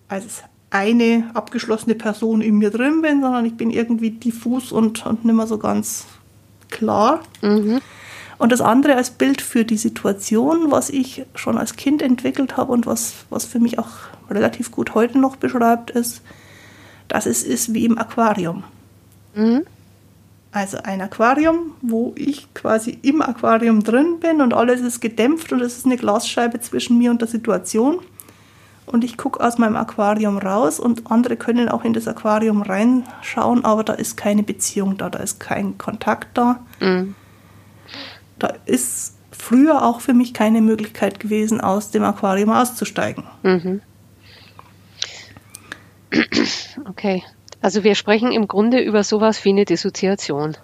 als 0.08 0.44
eine 0.72 1.32
abgeschlossene 1.34 1.96
Person 1.96 2.42
in 2.42 2.58
mir 2.58 2.70
drin 2.70 3.02
bin, 3.02 3.22
sondern 3.22 3.46
ich 3.46 3.56
bin 3.56 3.72
irgendwie 3.72 4.12
diffus 4.12 4.72
und, 4.72 5.06
und 5.06 5.26
nicht 5.26 5.36
mehr 5.36 5.48
so 5.48 5.58
ganz 5.58 6.06
klar. 6.70 7.22
Mhm. 7.42 7.82
Und 8.40 8.54
das 8.54 8.62
andere 8.62 8.96
als 8.96 9.12
Bild 9.12 9.42
für 9.42 9.66
die 9.66 9.78
Situation, 9.78 10.72
was 10.72 10.90
ich 10.90 11.26
schon 11.36 11.58
als 11.58 11.76
Kind 11.76 12.02
entwickelt 12.02 12.56
habe 12.56 12.72
und 12.72 12.88
was, 12.88 13.14
was 13.30 13.44
für 13.44 13.60
mich 13.60 13.78
auch 13.78 13.90
relativ 14.32 14.72
gut 14.72 14.96
heute 14.96 15.20
noch 15.20 15.36
beschreibt, 15.36 15.92
ist, 15.92 16.22
dass 17.10 17.26
es 17.26 17.44
ist 17.44 17.74
wie 17.74 17.84
im 17.84 17.98
Aquarium. 17.98 18.64
Mhm. 19.36 19.66
Also 20.54 20.78
ein 20.82 21.02
Aquarium, 21.02 21.74
wo 21.82 22.14
ich 22.16 22.52
quasi 22.54 22.98
im 23.02 23.22
Aquarium 23.22 23.84
drin 23.84 24.22
bin 24.22 24.42
und 24.42 24.54
alles 24.54 24.80
ist 24.80 25.02
gedämpft 25.02 25.52
und 25.52 25.60
es 25.60 25.78
ist 25.78 25.86
eine 25.86 25.98
Glasscheibe 25.98 26.62
zwischen 26.62 26.98
mir 26.98 27.12
und 27.12 27.20
der 27.20 27.28
Situation. 27.28 28.00
Und 28.86 29.04
ich 29.04 29.18
gucke 29.18 29.46
aus 29.46 29.58
meinem 29.58 29.76
Aquarium 29.76 30.38
raus 30.38 30.80
und 30.80 31.12
andere 31.12 31.36
können 31.36 31.68
auch 31.68 31.84
in 31.84 31.94
das 31.94 32.08
Aquarium 32.08 32.62
reinschauen, 32.62 33.66
aber 33.66 33.84
da 33.84 33.94
ist 33.94 34.16
keine 34.16 34.44
Beziehung 34.44 34.98
da, 34.98 35.10
da 35.10 35.20
ist 35.20 35.42
kein 35.42 35.78
Kontakt 35.78 36.38
da. 36.38 36.62
Mhm 36.80 37.16
da 38.40 38.54
ist 38.66 39.16
früher 39.32 39.84
auch 39.86 40.02
für 40.02 40.14
mich 40.14 40.34
keine 40.34 40.62
Möglichkeit 40.62 41.20
gewesen, 41.20 41.62
aus 41.62 41.92
dem 41.92 42.04
Aquarium 42.04 42.50
auszusteigen. 42.50 43.24
Mhm. 43.44 43.82
Okay, 46.88 47.24
also 47.62 47.84
wir 47.84 47.96
sprechen 47.96 48.32
im 48.32 48.48
Grunde 48.48 48.82
über 48.82 49.04
sowas 49.04 49.46
wie 49.46 49.50
eine 49.50 49.66
Dissoziation. 49.66 50.58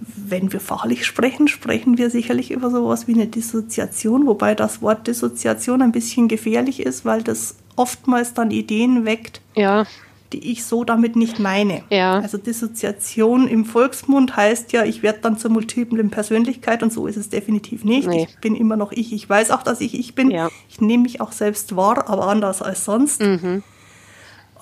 Wenn 0.00 0.52
wir 0.52 0.60
fachlich 0.60 1.06
sprechen, 1.06 1.48
sprechen 1.48 1.98
wir 1.98 2.10
sicherlich 2.10 2.50
über 2.50 2.70
sowas 2.70 3.08
wie 3.08 3.14
eine 3.14 3.26
Dissoziation, 3.26 4.26
wobei 4.26 4.54
das 4.54 4.82
Wort 4.82 5.06
Dissoziation 5.06 5.82
ein 5.82 5.92
bisschen 5.92 6.28
gefährlich 6.28 6.80
ist, 6.80 7.04
weil 7.04 7.22
das 7.22 7.56
oftmals 7.76 8.34
dann 8.34 8.50
Ideen 8.50 9.04
weckt, 9.04 9.40
ja 9.54 9.86
die 10.34 10.50
ich 10.50 10.64
so 10.64 10.82
damit 10.82 11.14
nicht 11.14 11.38
meine. 11.38 11.84
Ja. 11.90 12.18
Also 12.18 12.38
Dissoziation 12.38 13.46
im 13.46 13.64
Volksmund 13.64 14.36
heißt 14.36 14.72
ja, 14.72 14.84
ich 14.84 15.02
werde 15.04 15.20
dann 15.22 15.38
zur 15.38 15.52
multiplen 15.52 16.10
Persönlichkeit 16.10 16.82
und 16.82 16.92
so 16.92 17.06
ist 17.06 17.16
es 17.16 17.28
definitiv 17.28 17.84
nicht. 17.84 18.08
Nee. 18.08 18.26
Ich 18.28 18.40
bin 18.40 18.56
immer 18.56 18.76
noch 18.76 18.90
ich. 18.90 19.12
Ich 19.12 19.28
weiß 19.28 19.52
auch, 19.52 19.62
dass 19.62 19.80
ich 19.80 19.96
ich 19.96 20.16
bin. 20.16 20.32
Ja. 20.32 20.50
Ich 20.68 20.80
nehme 20.80 21.04
mich 21.04 21.20
auch 21.20 21.30
selbst 21.30 21.76
wahr, 21.76 22.08
aber 22.08 22.26
anders 22.26 22.62
als 22.62 22.84
sonst. 22.84 23.20
Mhm. 23.20 23.62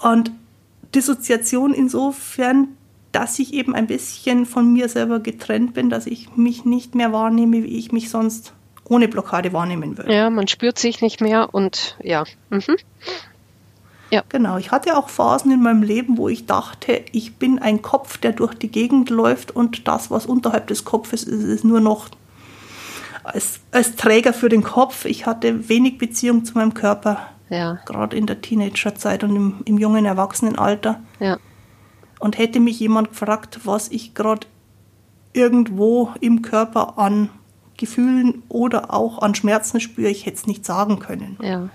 Und 0.03 0.31
Dissoziation 0.95 1.73
insofern, 1.73 2.69
dass 3.13 3.39
ich 3.39 3.55
eben 3.55 3.75
ein 3.75 3.87
bisschen 3.87 4.45
von 4.45 4.71
mir 4.71 4.91
selber 4.91 5.21
getrennt 5.21 5.73
bin, 5.73 5.89
dass 5.89 6.07
ich 6.07 6.37
mich 6.37 6.67
nicht 6.67 6.95
mehr 6.95 7.13
wahrnehme, 7.13 7.63
wie 7.63 7.79
ich 7.79 7.93
mich 7.93 8.11
sonst 8.11 8.53
ohne 8.85 9.09
Blockade 9.09 9.55
wahrnehmen 9.55 9.97
würde. 9.97 10.13
Ja, 10.13 10.29
man 10.29 10.49
spürt 10.49 10.79
sich 10.79 11.01
nicht 11.01 11.23
mehr 11.23 11.55
und 11.55 11.97
ja. 12.03 12.25
Mhm. 12.51 12.77
Ja. 14.13 14.23
Genau, 14.29 14.59
ich 14.59 14.71
hatte 14.71 14.99
auch 14.99 15.09
Phasen 15.09 15.51
in 15.51 15.63
meinem 15.63 15.83
Leben, 15.83 16.19
wo 16.19 16.29
ich 16.29 16.45
dachte, 16.45 17.03
ich 17.13 17.37
bin 17.37 17.59
ein 17.59 17.81
Kopf, 17.81 18.19
der 18.19 18.33
durch 18.33 18.53
die 18.53 18.69
Gegend 18.69 19.09
läuft 19.09 19.57
und 19.57 19.89
das, 19.89 20.11
was 20.11 20.27
unterhalb 20.27 20.67
des 20.67 20.85
Kopfes 20.85 21.25
ist, 21.25 21.43
ist 21.43 21.65
nur 21.65 21.81
noch 21.81 22.11
als, 23.25 23.61
als 23.71 23.97
Träger 23.97 24.35
für 24.35 24.51
den 24.51 24.63
Kopf. 24.63 25.07
Ich 25.07 25.25
hatte 25.25 25.71
wenig 25.71 25.97
Beziehung 25.97 26.45
zu 26.45 26.53
meinem 26.59 26.75
Körper, 26.75 27.27
ja. 27.49 27.79
gerade 27.87 28.15
in 28.15 28.27
der 28.27 28.43
Teenagerzeit 28.43 29.25
und 29.25 29.35
im, 29.35 29.55
im 29.65 29.79
jungen 29.79 30.05
Erwachsenenalter. 30.05 31.01
Ja. 31.19 31.39
Und 32.19 32.37
hätte 32.37 32.61
mich 32.61 32.79
jemand 32.81 33.09
gefragt, 33.11 33.61
was 33.65 33.89
ich 33.89 34.13
gerade 34.13 34.47
irgendwo 35.33 36.11
im 36.21 36.43
Körper 36.43 36.99
an 36.99 37.31
Gefühlen 37.79 38.43
oder 38.51 38.93
auch 38.93 39.21
an 39.23 39.35
Schmerzen 39.35 39.81
spüre, 39.81 40.11
ich 40.11 40.27
hätte 40.27 40.37
es 40.37 40.47
nicht 40.47 40.67
sagen 40.67 40.99
können. 40.99 41.39
Ja. 41.41 41.71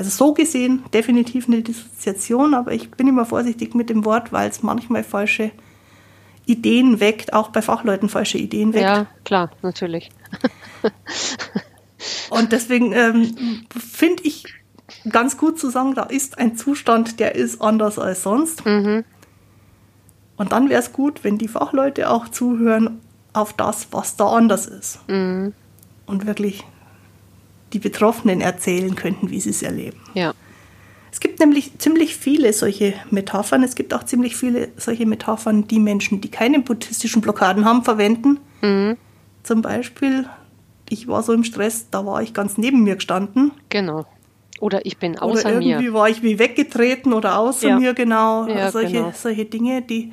Also 0.00 0.08
so 0.08 0.32
gesehen 0.32 0.82
definitiv 0.94 1.46
eine 1.46 1.60
Dissoziation, 1.60 2.54
aber 2.54 2.72
ich 2.72 2.90
bin 2.90 3.06
immer 3.06 3.26
vorsichtig 3.26 3.74
mit 3.74 3.90
dem 3.90 4.06
Wort, 4.06 4.32
weil 4.32 4.48
es 4.48 4.62
manchmal 4.62 5.04
falsche 5.04 5.50
Ideen 6.46 7.00
weckt, 7.00 7.34
auch 7.34 7.50
bei 7.50 7.60
Fachleuten 7.60 8.08
falsche 8.08 8.38
Ideen 8.38 8.72
weckt. 8.72 8.82
Ja, 8.82 9.08
klar, 9.26 9.50
natürlich. 9.60 10.08
Und 12.30 12.52
deswegen 12.52 12.94
ähm, 12.94 13.66
finde 13.78 14.22
ich 14.22 14.44
ganz 15.10 15.36
gut 15.36 15.58
zu 15.58 15.68
sagen, 15.68 15.94
da 15.94 16.04
ist 16.04 16.38
ein 16.38 16.56
Zustand, 16.56 17.20
der 17.20 17.34
ist 17.34 17.60
anders 17.60 17.98
als 17.98 18.22
sonst. 18.22 18.64
Mhm. 18.64 19.04
Und 20.38 20.52
dann 20.52 20.70
wäre 20.70 20.80
es 20.80 20.94
gut, 20.94 21.24
wenn 21.24 21.36
die 21.36 21.48
Fachleute 21.48 22.08
auch 22.08 22.26
zuhören 22.26 23.02
auf 23.34 23.52
das, 23.52 23.88
was 23.90 24.16
da 24.16 24.28
anders 24.28 24.66
ist. 24.66 25.06
Mhm. 25.10 25.52
Und 26.06 26.24
wirklich 26.24 26.64
die 27.72 27.78
Betroffenen 27.78 28.40
erzählen 28.40 28.94
könnten, 28.94 29.30
wie 29.30 29.40
sie 29.40 29.50
es 29.50 29.62
erleben. 29.62 30.00
Ja. 30.14 30.32
Es 31.12 31.18
gibt 31.20 31.40
nämlich 31.40 31.78
ziemlich 31.78 32.16
viele 32.16 32.52
solche 32.52 32.94
Metaphern. 33.10 33.62
Es 33.62 33.74
gibt 33.74 33.92
auch 33.94 34.04
ziemlich 34.04 34.36
viele 34.36 34.68
solche 34.76 35.06
Metaphern, 35.06 35.66
die 35.66 35.80
Menschen, 35.80 36.20
die 36.20 36.28
keine 36.30 36.60
buddhistischen 36.60 37.20
Blockaden 37.20 37.64
haben, 37.64 37.82
verwenden. 37.84 38.38
Mhm. 38.62 38.96
Zum 39.42 39.62
Beispiel, 39.62 40.26
ich 40.88 41.08
war 41.08 41.22
so 41.22 41.32
im 41.32 41.44
Stress, 41.44 41.86
da 41.90 42.06
war 42.06 42.22
ich 42.22 42.32
ganz 42.32 42.58
neben 42.58 42.82
mir 42.84 42.94
gestanden. 42.96 43.52
Genau. 43.70 44.06
Oder 44.60 44.84
ich 44.84 44.98
bin 44.98 45.18
außer 45.18 45.48
oder 45.48 45.60
irgendwie 45.62 45.86
mir. 45.88 45.94
war 45.94 46.08
ich 46.10 46.22
wie 46.22 46.38
weggetreten 46.38 47.12
oder 47.12 47.38
außer 47.38 47.68
Ja. 47.70 47.78
mir, 47.78 47.94
genau. 47.94 48.46
Ja, 48.46 48.70
solche, 48.70 48.92
genau. 48.96 49.12
solche 49.16 49.46
Dinge, 49.46 49.82
die, 49.82 50.10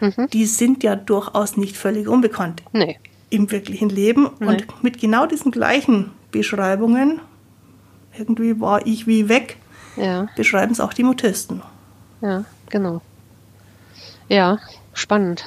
Mhm. 0.00 0.28
die 0.32 0.44
sind 0.46 0.82
ja 0.84 0.94
durchaus 0.96 1.56
nicht 1.56 1.76
völlig 1.76 2.06
unbekannt 2.08 2.62
Nee. 2.72 2.98
im 3.30 3.50
wirklichen 3.50 3.88
Leben. 3.90 4.30
Nee. 4.38 4.46
Und 4.46 4.82
mit 4.84 4.98
genau 5.00 5.26
diesen 5.26 5.50
gleichen 5.50 6.12
Beschreibungen, 6.30 7.20
irgendwie 8.16 8.60
war 8.60 8.86
ich 8.86 9.06
wie 9.06 9.28
weg, 9.28 9.56
Ja, 9.96 10.28
beschreiben 10.36 10.72
es 10.72 10.80
auch 10.80 10.92
die 10.92 11.04
Mutisten. 11.04 11.62
ja, 12.20 12.44
genau. 12.68 13.00
Ja, 14.28 14.58
spannend. 14.92 15.44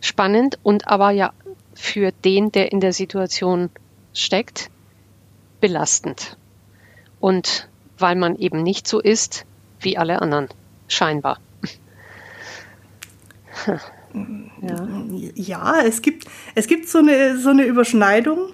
Spannend 0.00 0.58
und 0.62 0.88
aber 0.88 1.10
ja 1.12 1.32
für 1.74 2.12
den, 2.12 2.52
der 2.52 2.72
in 2.72 2.80
der 2.80 2.92
Situation 2.92 3.70
steckt, 4.12 4.70
belastend. 5.60 6.36
Und 7.20 7.68
weil 7.98 8.16
man 8.16 8.36
eben 8.36 8.62
nicht 8.62 8.86
so 8.86 9.00
ist 9.00 9.46
wie 9.80 9.96
alle 9.96 10.20
anderen, 10.20 10.48
scheinbar. 10.88 11.38
ja, 14.60 14.88
Ja, 15.34 15.80
es 15.82 16.02
gibt, 16.02 16.26
es 16.54 16.66
gibt 16.66 16.88
so, 16.88 16.98
eine, 16.98 17.38
so 17.38 17.50
eine 17.50 17.64
Überschneidung, 17.64 18.52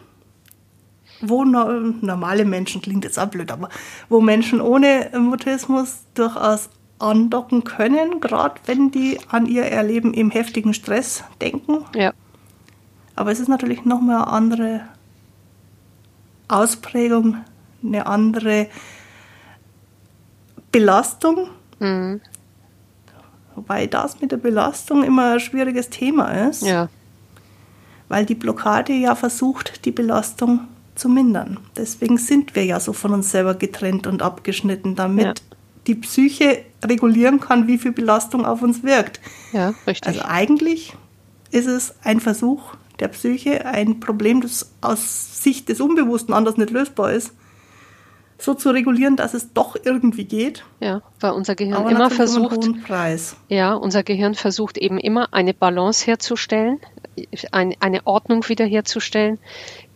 wo 1.21 1.45
no, 1.45 1.69
normale 2.01 2.45
Menschen, 2.45 2.81
klingt 2.81 3.05
jetzt 3.05 3.19
auch 3.19 3.27
blöd, 3.27 3.51
aber 3.51 3.69
wo 4.09 4.21
Menschen 4.21 4.61
ohne 4.61 5.11
Mutismus 5.19 6.01
durchaus 6.15 6.71
andocken 6.99 7.65
können, 7.65 8.21
gerade 8.21 8.61
wenn 8.67 8.91
die 8.91 9.19
an 9.29 9.47
ihr 9.47 9.65
Erleben 9.65 10.15
im 10.15 10.31
heftigen 10.31 10.75
Stress 10.75 11.25
denken. 11.41 11.85
ja, 11.95 12.13
Aber 13.15 13.31
es 13.31 13.41
ist 13.41 13.49
natürlich 13.49 13.85
nochmal 13.85 14.17
eine 14.17 14.27
andere 14.27 14.81
Ausprägung, 16.49 17.37
eine 17.83 18.07
andere 18.07 18.69
Belastung. 20.73 21.49
mhm. 21.79 22.21
Wobei 23.55 23.89
das 23.89 24.21
mit 24.21 24.31
der 24.31 24.37
Belastung 24.37 25.03
immer 25.03 25.33
ein 25.33 25.41
schwieriges 25.41 25.91
Thema 25.91 26.29
ist. 26.49 26.63
ja, 26.63 26.89
weil 28.09 28.25
die 28.25 28.35
Blockade 28.35 28.93
ja 28.93 29.15
versucht, 29.15 29.85
die 29.85 29.91
Belastung 29.91 30.61
zu 30.99 31.09
mindern. 31.09 31.59
Deswegen 31.77 32.19
sind 32.19 32.55
wir 32.55 32.65
ja 32.65 32.81
so 32.81 32.93
von 32.93 33.13
uns 33.13 33.31
selber 33.31 33.55
getrennt 33.55 34.07
und 34.07 34.23
abgeschnitten, 34.23 34.95
damit 34.97 35.25
Ja. 35.25 35.35
die 35.87 35.95
Psyche 35.95 36.65
regulieren 36.85 37.41
kann, 37.41 37.67
wie 37.67 37.79
viel 37.79 37.93
Belastung 37.93 38.45
auf 38.45 38.63
uns 38.63 38.83
wirkt. 38.83 39.21
ja, 39.53 39.75
richtig. 39.87 40.07
Also 40.09 40.23
eigentlich 40.23 40.95
ist 41.51 41.67
es 41.67 41.95
ein 42.03 42.21
Versuch 42.21 42.75
der 43.01 43.09
Psyche, 43.09 43.65
ein 43.65 44.01
Problem, 44.01 44.41
das 44.41 44.73
aus 44.81 45.43
Sicht 45.43 45.69
des 45.69 45.81
Unbewussten 45.81 46.35
anders 46.35 46.57
nicht 46.57 46.71
lösbar 46.71 47.13
ist, 47.13 47.33
so 48.41 48.55
zu 48.55 48.71
regulieren, 48.71 49.17
dass 49.17 49.35
es 49.35 49.53
doch 49.53 49.77
irgendwie 49.83 50.25
geht. 50.25 50.65
ja, 50.81 51.03
weil 51.19 51.33
unser 51.33 51.57
Gehirn 51.57 51.75
Aber 51.75 51.91
immer 51.91 52.09
versucht. 52.09 52.69
Ja, 53.49 53.75
unser 53.75 54.05
Gehirn 54.05 54.35
versucht 54.35 54.79
eben 54.79 54.99
immer 54.99 55.35
eine 55.35 55.53
Balance 55.53 56.07
herzustellen, 56.07 56.79
ein, 57.51 57.75
eine 57.81 58.07
Ordnung 58.07 58.49
wiederherzustellen. 58.49 59.39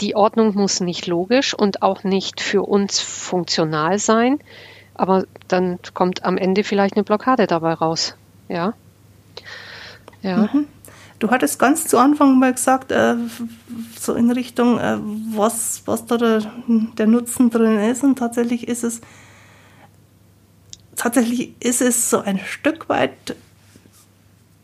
Die 0.00 0.16
Ordnung 0.16 0.55
muss 0.55 0.81
nicht 0.81 1.07
logisch 1.07 1.55
und 1.55 1.83
auch 1.83 2.02
nicht 2.02 2.40
für 2.40 2.62
uns 2.62 2.98
funktional 2.98 4.00
sein, 4.00 4.40
aber 4.94 5.24
dann 5.46 5.78
kommt 5.94 6.24
am 6.24 6.37
Ende 6.37 6.64
vielleicht 6.64 6.96
eine 6.96 7.05
Blockade 7.05 7.46
dabei 7.46 7.74
raus. 7.74 8.16
Ja. 8.48 8.74
Ja, 10.22 10.48
Du 11.23 11.31
hattest 11.31 11.61
ganz 11.61 11.87
zu 11.87 11.99
Anfang 11.99 12.37
mal 12.41 12.53
gesagt, 12.53 12.91
äh, 12.91 13.15
so 13.97 14.15
in 14.15 14.33
Richtung, 14.33 14.81
äh, 14.81 14.99
was, 15.37 15.83
was 15.85 16.05
da 16.05 16.17
der, 16.17 16.43
der 16.67 17.07
Nutzen 17.07 17.49
drin 17.49 17.79
ist. 17.79 18.03
Und 18.03 18.19
tatsächlich 18.19 18.67
ist 18.67 18.83
es, 18.83 19.01
tatsächlich 20.97 21.55
ist 21.61 21.81
es 21.81 22.11
so 22.11 22.19
ein 22.23 22.41
Stück 22.41 22.89
weit 22.89 23.37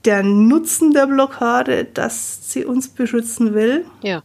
der 0.04 0.24
Nutzen 0.24 0.90
der 0.90 1.06
Blockade, 1.06 1.84
dass 1.84 2.50
sie 2.52 2.64
uns 2.64 2.88
beschützen 2.88 3.54
will. 3.54 3.86
ja, 4.02 4.24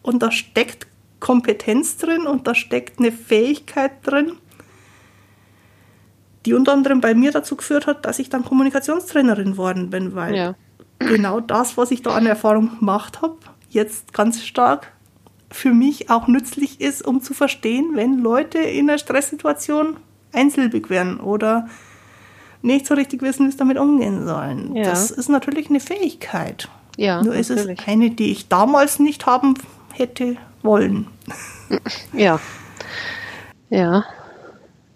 Und 0.00 0.22
da 0.22 0.32
steckt 0.32 0.86
Kompetenz 1.20 1.98
drin 1.98 2.26
und 2.26 2.46
da 2.46 2.54
steckt 2.54 2.98
eine 2.98 3.12
Fähigkeit 3.12 3.92
drin, 4.04 4.38
die 6.46 6.54
unter 6.54 6.72
anderem 6.72 7.02
bei 7.02 7.12
mir 7.12 7.30
dazu 7.30 7.56
geführt 7.56 7.86
hat, 7.86 8.06
dass 8.06 8.20
ich 8.20 8.30
dann 8.30 8.42
Kommunikationstrainerin 8.42 9.58
worden 9.58 9.90
bin, 9.90 10.14
weil 10.14 10.34
ja, 10.34 10.54
genau 10.98 11.40
das, 11.40 11.76
was 11.76 11.90
ich 11.90 12.02
da 12.02 12.10
an 12.14 12.26
Erfahrung 12.26 12.78
gemacht 12.78 13.22
habe, 13.22 13.36
jetzt 13.70 14.12
ganz 14.12 14.44
stark 14.44 14.92
für 15.50 15.72
mich 15.72 16.10
auch 16.10 16.28
nützlich 16.28 16.80
ist, 16.80 17.06
um 17.06 17.22
zu 17.22 17.34
verstehen, 17.34 17.92
wenn 17.94 18.18
Leute 18.18 18.58
in 18.58 18.88
einer 18.88 18.98
Stresssituation 18.98 19.96
einsilbig 20.32 20.90
werden 20.90 21.20
oder 21.20 21.68
nicht 22.60 22.86
so 22.86 22.94
richtig 22.94 23.22
wissen, 23.22 23.46
wie 23.46 23.50
sie 23.52 23.56
damit 23.56 23.78
umgehen 23.78 24.26
sollen. 24.26 24.74
Ja. 24.76 24.84
Das 24.84 25.10
ist 25.10 25.28
natürlich 25.28 25.70
eine 25.70 25.80
Fähigkeit. 25.80 26.68
ja, 26.96 27.22
Nur 27.22 27.34
ist 27.34 27.50
es 27.50 27.58
natürlich. 27.58 27.88
eine, 27.88 28.10
die 28.10 28.30
ich 28.30 28.48
damals 28.48 28.98
nicht 28.98 29.26
haben 29.26 29.54
hätte 29.92 30.36
wollen. 30.62 31.06
Ja. 32.14 32.40
Ja, 33.68 34.06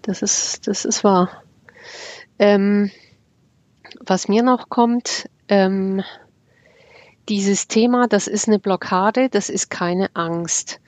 das 0.01 0.23
ist, 0.23 0.67
das 0.67 0.85
ist 0.85 1.03
wahr. 1.03 1.29
Ähm, 2.39 2.89
was 4.03 4.27
mir 4.27 4.41
noch 4.41 4.69
kommt, 4.69 5.29
ähm, 5.53 6.03
dieses 7.29 7.67
Thema, 7.67 8.07
das 8.07 8.27
ist 8.27 8.47
eine 8.47 8.59
Blockade, 8.59 9.29
das 9.29 9.49
ist 9.49 9.69
keine 9.69 10.09
Angst. 10.15 10.79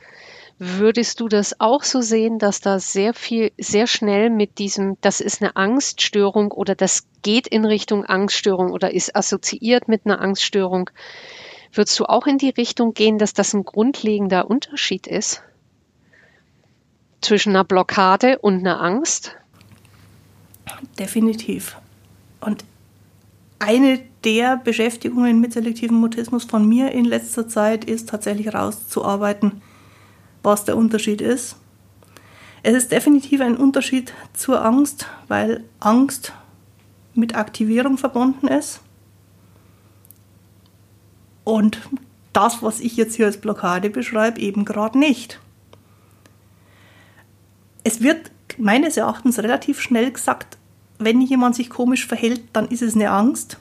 Würdest 0.57 1.19
du 1.19 1.27
das 1.27 1.59
auch 1.59 1.83
so 1.83 2.01
sehen, 2.01 2.39
dass 2.39 2.61
da 2.61 2.79
sehr 2.79 3.13
viel, 3.13 3.51
sehr 3.57 3.87
schnell 3.87 4.29
mit 4.29 4.57
diesem, 4.57 4.97
das 5.01 5.19
ist 5.19 5.41
eine 5.41 5.55
Angststörung 5.55 6.51
oder 6.51 6.75
das 6.75 7.07
geht 7.21 7.47
in 7.47 7.65
Richtung 7.65 8.05
Angststörung 8.05 8.71
oder 8.71 8.93
ist 8.93 9.15
assoziiert 9.15 9.87
mit 9.87 10.05
einer 10.05 10.21
Angststörung? 10.21 10.89
Würdest 11.71 11.99
du 11.99 12.05
auch 12.05 12.25
in 12.25 12.37
die 12.37 12.51
Richtung 12.51 12.93
gehen, 12.93 13.17
dass 13.17 13.33
das 13.33 13.53
ein 13.53 13.65
grundlegender 13.65 14.49
Unterschied 14.49 15.07
ist? 15.07 15.43
zwischen 17.25 17.49
einer 17.49 17.63
Blockade 17.63 18.39
und 18.39 18.59
einer 18.59 18.81
Angst? 18.81 19.35
Definitiv. 20.97 21.77
Und 22.39 22.63
eine 23.65 23.99
der 24.23 24.57
Beschäftigungen 24.57 25.41
mit 25.41 25.53
selektivem 25.53 25.97
Mutismus 25.97 26.43
von 26.43 26.67
mir 26.67 26.91
in 26.91 27.03
letzter 27.03 27.47
Zeit 27.47 27.83
ist 27.83 28.07
tatsächlich 28.07 28.45
herauszuarbeiten, 28.45 29.63
was 30.43 30.65
der 30.65 30.77
Unterschied 30.77 31.19
ist. 31.19 31.55
Es 32.61 32.75
ist 32.75 32.91
definitiv 32.91 33.41
ein 33.41 33.57
Unterschied 33.57 34.13
zur 34.33 34.63
Angst, 34.63 35.07
weil 35.27 35.63
Angst 35.79 36.33
mit 37.15 37.35
Aktivierung 37.35 37.97
verbunden 37.97 38.47
ist. 38.47 38.81
Und 41.43 41.79
das, 42.33 42.61
was 42.61 42.79
ich 42.79 42.97
jetzt 42.97 43.15
hier 43.15 43.25
als 43.25 43.41
Blockade 43.41 43.89
beschreibe, 43.89 44.41
eben 44.41 44.65
gerade 44.65 44.99
nicht. 44.99 45.39
Es 47.83 48.01
wird 48.01 48.29
meines 48.57 48.97
Erachtens 48.97 49.39
relativ 49.39 49.81
schnell 49.81 50.11
gesagt, 50.11 50.57
wenn 50.99 51.21
jemand 51.21 51.55
sich 51.55 51.69
komisch 51.69 52.07
verhält, 52.07 52.41
dann 52.53 52.67
ist 52.67 52.81
es 52.81 52.95
eine 52.95 53.11
Angst, 53.11 53.59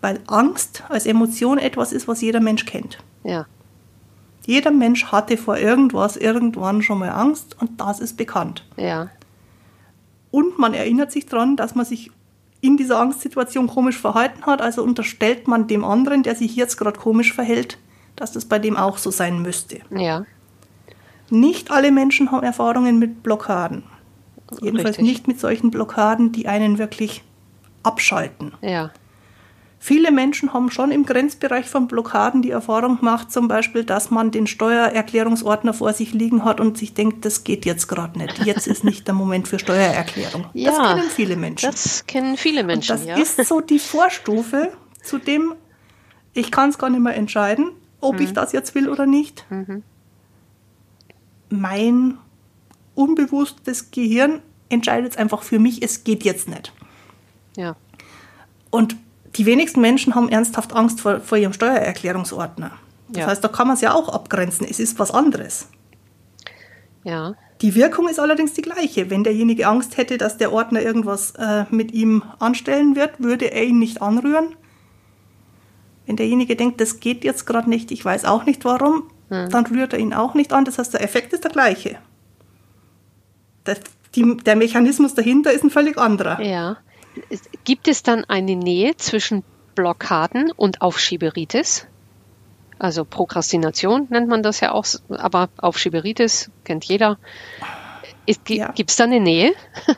weil 0.00 0.20
Angst 0.26 0.84
als 0.88 1.06
Emotion 1.06 1.58
etwas 1.58 1.92
ist, 1.92 2.08
was 2.08 2.20
jeder 2.20 2.40
Mensch 2.40 2.64
kennt. 2.64 2.98
Ja. 3.24 3.46
Jeder 4.46 4.70
Mensch 4.70 5.06
hatte 5.06 5.36
vor 5.36 5.58
irgendwas 5.58 6.16
irgendwann 6.16 6.82
schon 6.82 6.98
mal 6.98 7.10
Angst 7.10 7.56
und 7.60 7.80
das 7.80 8.00
ist 8.00 8.16
bekannt. 8.16 8.64
Ja. 8.76 9.10
Und 10.30 10.58
man 10.58 10.74
erinnert 10.74 11.12
sich 11.12 11.26
daran, 11.26 11.56
dass 11.56 11.74
man 11.74 11.84
sich 11.84 12.10
in 12.60 12.76
dieser 12.76 12.98
Angstsituation 12.98 13.66
komisch 13.66 13.98
verhalten 13.98 14.46
hat, 14.46 14.60
also 14.60 14.82
unterstellt 14.82 15.48
man 15.48 15.66
dem 15.66 15.84
anderen, 15.84 16.22
der 16.22 16.34
sich 16.34 16.56
jetzt 16.56 16.76
gerade 16.76 16.98
komisch 16.98 17.32
verhält, 17.32 17.78
dass 18.16 18.32
das 18.32 18.44
bei 18.44 18.58
dem 18.58 18.76
auch 18.76 18.98
so 18.98 19.10
sein 19.10 19.42
müsste. 19.42 19.80
Ja. 19.90 20.24
Nicht 21.30 21.70
alle 21.70 21.92
Menschen 21.92 22.32
haben 22.32 22.42
Erfahrungen 22.42 22.98
mit 22.98 23.22
Blockaden. 23.22 23.84
Jedenfalls 24.60 24.98
Richtig. 24.98 25.04
nicht 25.04 25.28
mit 25.28 25.40
solchen 25.40 25.70
Blockaden, 25.70 26.32
die 26.32 26.48
einen 26.48 26.78
wirklich 26.78 27.22
abschalten. 27.82 28.54
Ja. 28.62 28.90
Viele 29.80 30.10
Menschen 30.10 30.52
haben 30.52 30.72
schon 30.72 30.90
im 30.90 31.06
Grenzbereich 31.06 31.66
von 31.70 31.86
Blockaden 31.86 32.42
die 32.42 32.50
Erfahrung 32.50 32.98
gemacht, 32.98 33.30
zum 33.30 33.46
Beispiel, 33.46 33.84
dass 33.84 34.10
man 34.10 34.32
den 34.32 34.48
Steuererklärungsordner 34.48 35.72
vor 35.72 35.92
sich 35.92 36.12
liegen 36.12 36.44
hat 36.44 36.60
und 36.60 36.76
sich 36.76 36.94
denkt, 36.94 37.24
das 37.24 37.44
geht 37.44 37.64
jetzt 37.64 37.86
gerade 37.86 38.18
nicht. 38.18 38.44
Jetzt 38.44 38.66
ist 38.66 38.82
nicht 38.82 39.06
der 39.06 39.14
Moment 39.14 39.46
für 39.46 39.60
Steuererklärung. 39.60 40.46
das 40.52 40.52
Ja, 40.54 40.94
kennen 40.94 41.08
viele 41.10 41.36
Menschen. 41.36 41.70
Das 41.70 42.06
kennen 42.06 42.36
viele 42.36 42.62
und 42.62 42.66
Menschen, 42.66 42.88
das 42.96 43.04
ja. 43.06 43.16
ist 43.16 43.36
so 43.46 43.60
die 43.60 43.78
Vorstufe 43.78 44.72
zu 45.04 45.18
dem, 45.18 45.54
ich 46.34 46.50
kann 46.50 46.70
es 46.70 46.78
gar 46.78 46.90
nicht 46.90 47.00
mehr 47.00 47.14
entscheiden, 47.14 47.70
ob 48.00 48.16
Mhm. 48.16 48.22
ich 48.22 48.32
das 48.32 48.50
jetzt 48.52 48.74
will 48.74 48.88
oder 48.88 49.06
nicht. 49.06 49.46
Mein 51.50 52.18
unbewusstes 52.98 53.90
Gehirn 53.90 54.40
entscheidet 54.68 55.12
es 55.12 55.16
einfach 55.18 55.42
für 55.42 55.58
mich, 55.58 55.82
es 55.82 56.04
geht 56.04 56.24
jetzt 56.24 56.48
nicht. 56.48 56.72
ja. 57.56 57.76
Und 58.70 58.96
die 59.36 59.46
wenigsten 59.46 59.80
Menschen 59.80 60.14
haben 60.14 60.28
ernsthaft 60.28 60.74
Angst 60.74 61.00
vor, 61.00 61.20
vor 61.20 61.38
ihrem 61.38 61.52
Steuererklärungsordner. 61.54 62.72
Das 63.08 63.20
Ja. 63.22 63.26
heißt, 63.28 63.42
da 63.42 63.48
kann 63.48 63.66
man 63.66 63.76
es 63.76 63.80
ja 63.80 63.94
auch 63.94 64.08
abgrenzen. 64.10 64.66
Es 64.68 64.78
ist 64.78 64.98
was 64.98 65.10
anderes. 65.10 65.68
Ja. 67.04 67.34
Die 67.62 67.74
Wirkung 67.74 68.08
ist 68.08 68.20
allerdings 68.20 68.52
die 68.52 68.62
gleiche. 68.62 69.08
Wenn 69.10 69.24
derjenige 69.24 69.66
Angst 69.66 69.96
hätte, 69.96 70.18
dass 70.18 70.36
der 70.36 70.52
Ordner 70.52 70.82
irgendwas 70.82 71.32
äh, 71.36 71.64
mit 71.70 71.92
ihm 71.92 72.22
anstellen 72.38 72.94
wird, 72.94 73.20
würde 73.20 73.46
er 73.50 73.64
ihn 73.64 73.78
nicht 73.78 74.02
anrühren. 74.02 74.54
Wenn 76.06 76.16
derjenige 76.16 76.54
denkt, 76.56 76.80
das 76.80 77.00
geht 77.00 77.24
jetzt 77.24 77.46
gerade 77.46 77.68
nicht, 77.70 77.90
ich 77.90 78.04
weiß 78.04 78.24
auch 78.26 78.44
nicht 78.44 78.64
warum, 78.66 79.04
dann 79.30 79.66
rührt 79.66 79.92
er 79.92 79.98
ihn 79.98 80.14
auch 80.14 80.34
nicht 80.34 80.52
an. 80.54 80.64
Das 80.64 80.78
heißt, 80.78 80.92
der 80.94 81.02
Effekt 81.02 81.32
ist 81.34 81.44
der 81.44 81.50
gleiche. 81.50 81.98
Das, 83.68 83.80
die, 84.14 84.36
der 84.38 84.56
Mechanismus 84.56 85.14
dahinter 85.14 85.52
ist 85.52 85.62
ein 85.64 85.70
völlig 85.70 85.98
anderer. 85.98 86.40
Ja. 86.40 86.78
Gibt 87.64 87.88
es 87.88 88.02
dann 88.02 88.24
eine 88.24 88.56
Nähe 88.56 88.96
zwischen 88.96 89.42
Blockaden 89.74 90.50
und 90.52 90.80
Aufschieberitis? 90.82 91.86
Also 92.78 93.04
Prokrastination 93.04 94.06
nennt 94.10 94.28
man 94.28 94.42
das 94.42 94.60
ja 94.60 94.72
auch, 94.72 94.86
aber 95.08 95.48
Aufschieberitis 95.58 96.50
kennt 96.64 96.84
jeder. 96.84 97.18
Gibt 98.44 98.90
es 98.90 98.96
da 98.96 99.04
eine 99.04 99.20
Nähe? 99.20 99.52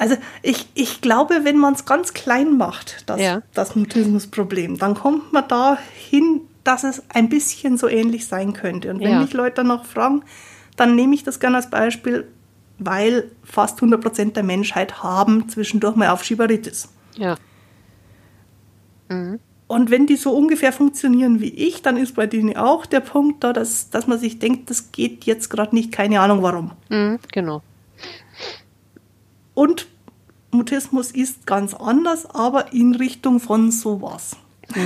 Also 0.00 0.16
ich, 0.42 0.68
ich 0.74 1.00
glaube, 1.00 1.40
wenn 1.42 1.58
man 1.58 1.74
es 1.74 1.84
ganz 1.84 2.14
klein 2.14 2.56
macht, 2.56 3.02
das, 3.06 3.20
Ja. 3.20 3.42
das 3.52 3.74
Mutismusproblem, 3.74 4.78
dann 4.78 4.94
kommt 4.94 5.32
man 5.32 5.46
dahin, 5.48 6.42
dass 6.62 6.84
es 6.84 7.02
ein 7.10 7.28
bisschen 7.28 7.76
so 7.76 7.88
ähnlich 7.88 8.26
sein 8.26 8.52
könnte. 8.52 8.90
Und 8.90 9.00
wenn 9.00 9.10
Ja. 9.10 9.20
mich 9.20 9.32
Leute 9.32 9.56
danach 9.56 9.84
fragen, 9.84 10.22
dann 10.78 10.94
nehme 10.94 11.14
ich 11.14 11.24
das 11.24 11.40
gerne 11.40 11.56
als 11.56 11.70
Beispiel, 11.70 12.28
weil 12.78 13.30
fast 13.42 13.78
100 13.78 14.00
Prozent 14.00 14.36
der 14.36 14.44
Menschheit 14.44 15.02
haben 15.02 15.48
zwischendurch 15.48 15.96
mal 15.96 16.08
Aufschieberitis. 16.08 16.88
Ja. 17.16 17.36
Und 19.66 19.90
wenn 19.90 20.06
die 20.06 20.16
so 20.16 20.32
ungefähr 20.32 20.72
funktionieren 20.72 21.40
wie 21.40 21.48
ich, 21.48 21.82
dann 21.82 21.96
ist 21.96 22.14
bei 22.14 22.26
denen 22.26 22.56
auch 22.56 22.86
der 22.86 23.00
Punkt 23.00 23.42
da, 23.42 23.52
dass, 23.52 23.90
dass 23.90 24.06
man 24.06 24.18
sich 24.18 24.38
denkt, 24.38 24.70
das 24.70 24.92
geht 24.92 25.24
jetzt 25.24 25.50
gerade 25.50 25.74
nicht, 25.74 25.92
keine 25.92 26.20
Ahnung 26.20 26.42
warum. 26.42 26.72
Mhm, 26.88 27.18
genau. 27.32 27.62
Und 29.54 29.88
Mutismus 30.50 31.10
ist 31.10 31.46
ganz 31.46 31.74
anders, 31.74 32.26
aber 32.26 32.72
in 32.72 32.94
Richtung 32.94 33.40
von 33.40 33.70
sowas. 33.70 34.36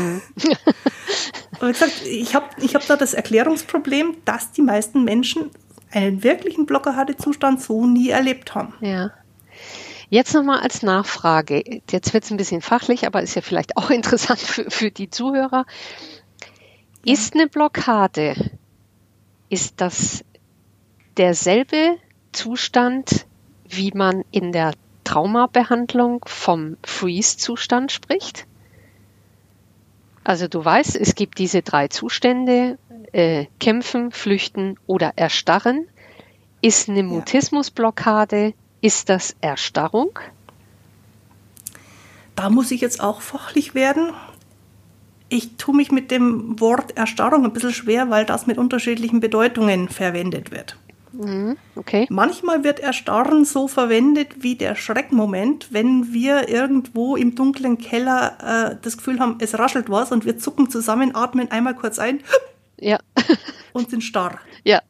Aber 1.63 1.69
wie 1.69 1.73
gesagt, 1.73 2.03
ich 2.07 2.35
habe 2.35 2.47
ich 2.61 2.75
hab 2.75 2.87
da 2.87 2.97
das 2.97 3.15
Erklärungsproblem, 3.15 4.17
dass 4.25 4.53
die 4.53 4.63
meisten 4.63 5.05
Menschen 5.05 5.51
einen 5.93 6.23
wirklichen 6.23 6.67
Blockadezustand 6.67 7.61
so 7.61 7.87
nie 7.87 8.11
erlebt 8.11 8.55
haben. 8.55 8.75
Ja. 8.81 9.11
Jetzt 10.11 10.35
nochmal 10.35 10.61
als 10.61 10.83
Nachfrage. 10.83 11.83
Jetzt 11.91 12.13
wird 12.13 12.25
es 12.25 12.31
ein 12.31 12.37
bisschen 12.37 12.61
fachlich, 12.61 13.07
aber 13.07 13.23
ist 13.23 13.35
ja 13.35 13.43
vielleicht 13.43 13.77
auch 13.77 13.91
interessant 13.99 14.41
für, 14.41 14.71
für 14.71 14.91
die 14.91 15.11
Zuhörer. 15.11 15.65
Ist 17.05 17.35
eine 17.35 17.49
Blockade, 17.49 18.37
ist 19.49 19.81
das 19.81 20.25
derselbe 21.17 21.97
Zustand, 22.33 23.27
wie 23.69 23.93
man 23.95 24.25
in 24.31 24.53
der 24.53 24.73
Traumabehandlung 25.05 26.25
vom 26.27 26.77
Freeze-Zustand 26.85 27.91
spricht? 27.91 28.47
Also 30.25 30.47
du 30.47 30.65
weißt, 30.65 30.97
es 30.97 31.15
gibt 31.15 31.39
diese 31.39 31.63
drei 31.63 31.89
Zustände, 31.89 32.79
äh, 33.13 33.47
kämpfen, 33.61 34.13
flüchten 34.13 34.79
oder 34.87 35.13
erstarren. 35.17 35.87
Ist 36.61 36.89
eine 36.89 37.03
Mutismusblockade, 37.03 38.55
ist 38.81 39.09
das 39.09 39.35
Erstarrung? 39.41 40.19
Da 42.37 42.51
muss 42.51 42.71
ich 42.71 42.81
jetzt 42.81 43.01
auch 43.01 43.21
fachlich 43.21 43.75
werden. 43.75 44.13
Ich 45.29 45.57
tue 45.57 45.75
mich 45.75 45.91
mit 45.91 46.11
dem 46.11 46.61
Wort 46.61 46.97
Erstarrung 46.97 47.45
ein 47.45 47.53
bisschen 47.53 47.73
schwer, 47.73 48.11
weil 48.11 48.25
das 48.25 48.47
mit 48.47 48.59
unterschiedlichen 48.59 49.21
Bedeutungen 49.21 49.89
verwendet 49.89 50.51
wird. 50.51 50.77
Okay. 51.75 52.07
Manchmal 52.09 52.65
wird 52.65 52.81
Erstarren 52.81 53.45
so 53.45 53.69
verwendet 53.69 54.43
wie 54.43 54.57
der 54.57 54.75
Schreckmoment, 54.75 55.69
wenn 55.71 56.13
wir 56.13 56.49
irgendwo 56.49 57.17
im 57.17 57.35
dunklen 57.35 57.77
Keller 57.79 58.73
äh, 58.73 58.77
das 58.81 58.97
Gefühl 58.97 59.21
haben, 59.21 59.37
es 59.41 59.59
raschelt 59.59 59.91
was 59.91 60.11
und 60.11 60.25
wir 60.25 60.39
zucken 60.39 60.71
zusammen, 60.71 61.15
atmen 61.15 61.51
einmal 61.51 61.75
kurz 61.75 61.99
ein 61.99 62.21
Ja. 62.83 62.99
und 63.73 63.91
sind 63.91 64.03
starr. 64.03 64.39
ja. 64.65 64.83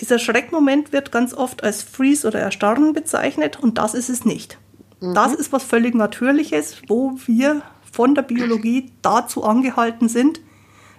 Dieser 0.00 0.18
Schreckmoment 0.18 0.92
wird 0.92 1.12
ganz 1.12 1.34
oft 1.34 1.62
als 1.62 1.84
Freeze 1.84 2.26
oder 2.26 2.40
Erstarren 2.40 2.94
bezeichnet 2.94 3.60
und 3.62 3.78
das 3.78 3.94
ist 3.94 4.08
es 4.08 4.24
nicht. 4.24 4.58
Das 5.00 5.34
ist 5.34 5.52
was 5.52 5.62
völlig 5.62 5.94
Natürliches, 5.94 6.82
wo 6.88 7.14
wir 7.26 7.62
von 7.92 8.14
der 8.14 8.22
Biologie 8.22 8.90
dazu 9.02 9.44
angehalten 9.44 10.08
sind, 10.08 10.40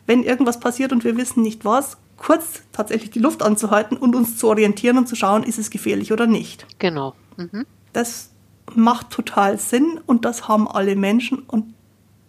wenn 0.06 0.24
irgendwas 0.24 0.60
passiert 0.60 0.92
und 0.92 1.04
wir 1.04 1.18
wissen 1.18 1.42
nicht 1.42 1.66
was, 1.66 1.98
kurz 2.18 2.62
tatsächlich 2.72 3.10
die 3.10 3.20
Luft 3.20 3.42
anzuhalten 3.42 3.98
und 3.98 4.16
uns 4.16 4.38
zu 4.38 4.48
orientieren 4.48 4.98
und 4.98 5.08
zu 5.08 5.16
schauen, 5.16 5.44
ist 5.44 5.58
es 5.58 5.70
gefährlich 5.70 6.14
oder 6.14 6.28
nicht. 6.28 6.68
Genau. 6.80 7.16
Mhm. 7.38 7.66
Das 7.94 8.30
macht 8.74 9.10
total 9.10 9.58
Sinn 9.58 10.00
und 10.06 10.24
das 10.24 10.48
haben 10.48 10.68
alle 10.68 10.96
Menschen 10.96 11.40
und 11.40 11.74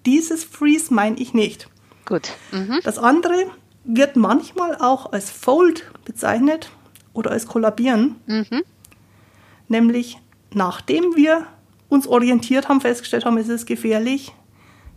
dieses 0.06 0.44
Freeze 0.44 0.92
meine 0.94 1.16
ich 1.18 1.34
nicht. 1.34 1.68
Gut. 2.06 2.30
Mhm. 2.52 2.80
Das 2.84 2.98
andere 2.98 3.34
wird 3.84 4.16
manchmal 4.16 4.76
auch 4.76 5.12
als 5.12 5.30
Fold 5.30 5.84
bezeichnet 6.04 6.70
oder 7.12 7.30
als 7.30 7.46
Kollabieren. 7.46 8.16
Nämlich 9.68 10.18
nachdem 10.52 11.16
wir 11.16 11.46
uns 11.88 12.06
orientiert 12.06 12.68
haben, 12.68 12.80
festgestellt 12.80 13.24
haben, 13.24 13.36
es 13.38 13.48
ist 13.48 13.66
gefährlich, 13.66 14.32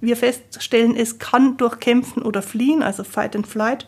wir 0.01 0.15
feststellen, 0.15 0.95
es 0.95 1.19
kann 1.19 1.57
durch 1.57 1.79
Kämpfen 1.79 2.23
oder 2.23 2.41
Fliehen, 2.41 2.81
also 2.81 3.03
Fight 3.03 3.35
and 3.35 3.45
Flight, 3.45 3.87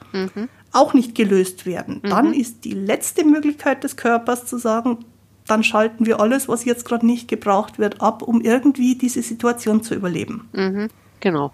auch 0.73 0.93
nicht 0.93 1.15
gelöst 1.15 1.65
werden. 1.65 2.01
Dann 2.03 2.33
ist 2.33 2.65
die 2.65 2.73
letzte 2.73 3.23
Möglichkeit 3.23 3.83
des 3.83 3.95
Körpers 3.95 4.45
zu 4.45 4.57
sagen, 4.57 5.05
dann 5.47 5.63
schalten 5.63 6.05
wir 6.05 6.19
alles, 6.19 6.47
was 6.47 6.65
jetzt 6.65 6.85
gerade 6.85 7.05
nicht 7.05 7.27
gebraucht 7.27 7.79
wird, 7.79 8.01
ab, 8.01 8.21
um 8.21 8.41
irgendwie 8.41 8.95
diese 8.95 9.21
Situation 9.21 9.83
zu 9.83 9.95
überleben. 9.95 10.49
Mhm. 10.53 10.89
Genau. 11.19 11.51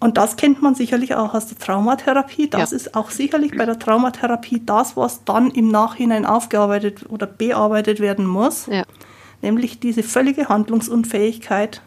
Und 0.00 0.16
das 0.16 0.36
kennt 0.36 0.62
man 0.62 0.74
sicherlich 0.74 1.14
auch 1.14 1.34
aus 1.34 1.46
der 1.46 1.58
Traumatherapie. 1.58 2.48
Das 2.48 2.70
Ja. 2.70 2.76
ist 2.76 2.94
auch 2.94 3.10
sicherlich 3.10 3.52
bei 3.56 3.66
der 3.66 3.78
Traumatherapie 3.78 4.62
das, 4.64 4.96
was 4.96 5.24
dann 5.24 5.50
im 5.50 5.68
Nachhinein 5.68 6.24
aufgearbeitet 6.24 7.04
oder 7.10 7.26
bearbeitet 7.26 8.00
werden 8.00 8.26
muss. 8.26 8.66
Ja. 8.66 8.84
Nämlich 9.42 9.78
diese 9.78 10.02
völlige 10.02 10.48
Handlungsunfähigkeit, 10.48 11.82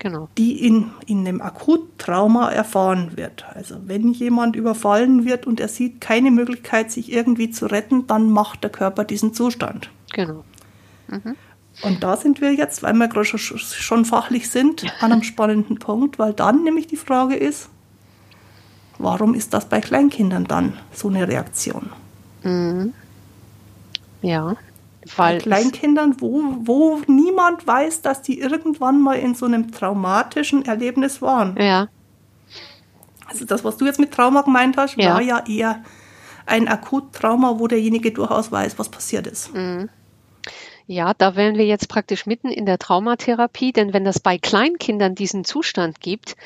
Genau. 0.00 0.28
die 0.36 0.66
in, 0.66 0.90
in 1.06 1.20
einem 1.26 1.40
Akuttrauma 1.40 2.50
erfahren 2.50 3.16
wird. 3.16 3.46
Also 3.54 3.76
wenn 3.86 4.12
jemand 4.12 4.54
überfallen 4.54 5.24
wird 5.24 5.46
und 5.46 5.60
er 5.60 5.68
sieht 5.68 6.02
keine 6.02 6.30
Möglichkeit, 6.30 6.92
sich 6.92 7.10
irgendwie 7.10 7.50
zu 7.50 7.66
retten, 7.66 8.06
dann 8.06 8.30
macht 8.30 8.62
der 8.64 8.70
Körper 8.70 9.04
diesen 9.04 9.32
Zustand. 9.32 9.88
Genau. 10.12 10.44
Und 11.82 12.02
da 12.02 12.16
sind 12.16 12.40
wir 12.40 12.52
jetzt, 12.52 12.82
weil 12.82 12.94
wir 12.94 13.08
gerade 13.08 13.26
schon 13.26 14.04
fachlich 14.04 14.48
sind, 14.48 14.84
an 15.00 15.12
einem 15.12 15.22
spannenden 15.22 15.78
Punkt, 15.78 16.18
weil 16.18 16.32
dann 16.32 16.62
nämlich 16.62 16.86
die 16.86 16.96
Frage 16.96 17.34
ist, 17.34 17.68
warum 18.98 19.34
ist 19.34 19.52
das 19.54 19.68
bei 19.68 19.80
Kleinkindern 19.80 20.44
dann 20.44 20.74
so 20.92 21.08
eine 21.08 21.26
Reaktion? 21.26 21.90
Mhm. 22.42 22.94
Ja, 24.22 24.56
weil 25.16 25.36
bei 25.36 25.42
Kleinkindern, 25.42 26.16
wo, 26.20 26.42
wo 26.60 27.00
niemand 27.06 27.66
weiß, 27.66 28.02
dass 28.02 28.22
die 28.22 28.40
irgendwann 28.40 29.00
mal 29.00 29.14
in 29.14 29.34
so 29.34 29.46
einem 29.46 29.70
traumatischen 29.70 30.64
Erlebnis 30.64 31.20
waren. 31.20 31.56
Ja. 31.60 31.88
Also 33.26 33.44
das, 33.44 33.64
was 33.64 33.76
du 33.76 33.84
jetzt 33.84 34.00
mit 34.00 34.12
Trauma 34.12 34.42
gemeint 34.42 34.76
hast, 34.76 34.96
ja. 34.96 35.14
war 35.14 35.20
ja 35.20 35.44
eher 35.46 35.82
ein 36.46 36.68
Akuttrauma, 36.68 37.58
wo 37.58 37.66
derjenige 37.66 38.12
durchaus 38.12 38.50
weiß, 38.52 38.78
was 38.78 38.88
passiert 38.88 39.26
ist. 39.26 39.52
Mhm. 39.54 39.88
Ja, 40.86 41.14
da 41.14 41.34
wären 41.34 41.56
wir 41.56 41.64
jetzt 41.64 41.88
praktisch 41.88 42.26
mitten 42.26 42.48
in 42.48 42.66
der 42.66 42.78
Traumatherapie, 42.78 43.72
denn 43.72 43.92
wenn 43.92 44.04
das 44.04 44.20
bei 44.20 44.36
Kleinkindern 44.38 45.14
diesen 45.14 45.44
Zustand 45.44 46.00
gibt, 46.00 46.36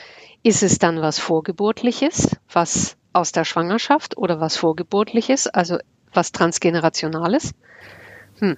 ist 0.42 0.62
es 0.62 0.78
dann 0.78 1.00
was 1.00 1.18
Vorgeburtliches, 1.18 2.36
was 2.52 2.96
aus 3.12 3.32
der 3.32 3.44
Schwangerschaft 3.44 4.16
oder 4.16 4.40
was 4.40 4.56
Vorgeburtliches, 4.56 5.48
also 5.48 5.78
was 6.12 6.30
Transgenerationales? 6.30 7.52
Hm. 8.38 8.56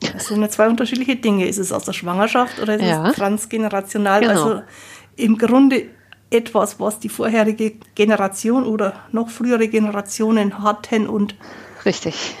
Das 0.00 0.26
sind 0.26 0.52
zwei 0.52 0.68
unterschiedliche 0.68 1.16
Dinge. 1.16 1.46
Ist 1.46 1.58
es 1.58 1.72
aus 1.72 1.84
der 1.84 1.94
Schwangerschaft 1.94 2.60
oder 2.60 2.74
ist 2.76 2.82
ja. 2.82 3.08
es 3.08 3.16
transgenerational? 3.16 4.20
Genau. 4.20 4.32
Also 4.32 4.62
im 5.16 5.38
Grunde 5.38 5.86
etwas, 6.30 6.78
was 6.78 6.98
die 7.00 7.08
vorherige 7.08 7.76
Generation 7.94 8.64
oder 8.64 9.04
noch 9.12 9.30
frühere 9.30 9.68
Generationen 9.68 10.62
hatten 10.62 11.08
und 11.08 11.34
richtig 11.84 12.34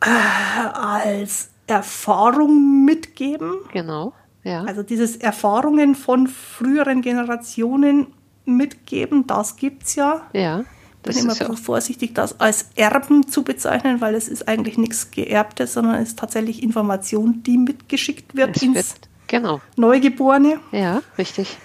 als 0.00 1.50
Erfahrung 1.70 2.84
mitgeben. 2.84 3.54
Genau, 3.72 4.12
ja. 4.42 4.64
Also 4.64 4.82
dieses 4.82 5.16
Erfahrungen 5.16 5.94
von 5.94 6.26
früheren 6.26 7.02
Generationen 7.02 8.08
mitgeben, 8.44 9.26
das 9.26 9.56
gibt 9.56 9.84
es 9.84 9.94
ja. 9.94 10.22
Ja. 10.32 10.64
Das 11.02 11.16
bin 11.16 11.24
immer 11.24 11.34
ja 11.34 11.54
vorsichtig, 11.54 12.14
das 12.14 12.40
als 12.40 12.66
Erben 12.74 13.26
zu 13.26 13.42
bezeichnen, 13.42 14.02
weil 14.02 14.14
es 14.14 14.28
ist 14.28 14.48
eigentlich 14.48 14.76
nichts 14.76 15.10
Geerbtes, 15.10 15.72
sondern 15.72 15.94
es 15.96 16.10
ist 16.10 16.18
tatsächlich 16.18 16.62
Information, 16.62 17.42
die 17.42 17.56
mitgeschickt 17.56 18.36
wird 18.36 18.56
es 18.56 18.62
ins 18.62 18.74
wird, 18.74 19.08
genau. 19.26 19.60
Neugeborene. 19.76 20.60
Ja, 20.72 21.00
richtig. 21.16 21.56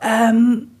Ähm, 0.00 0.72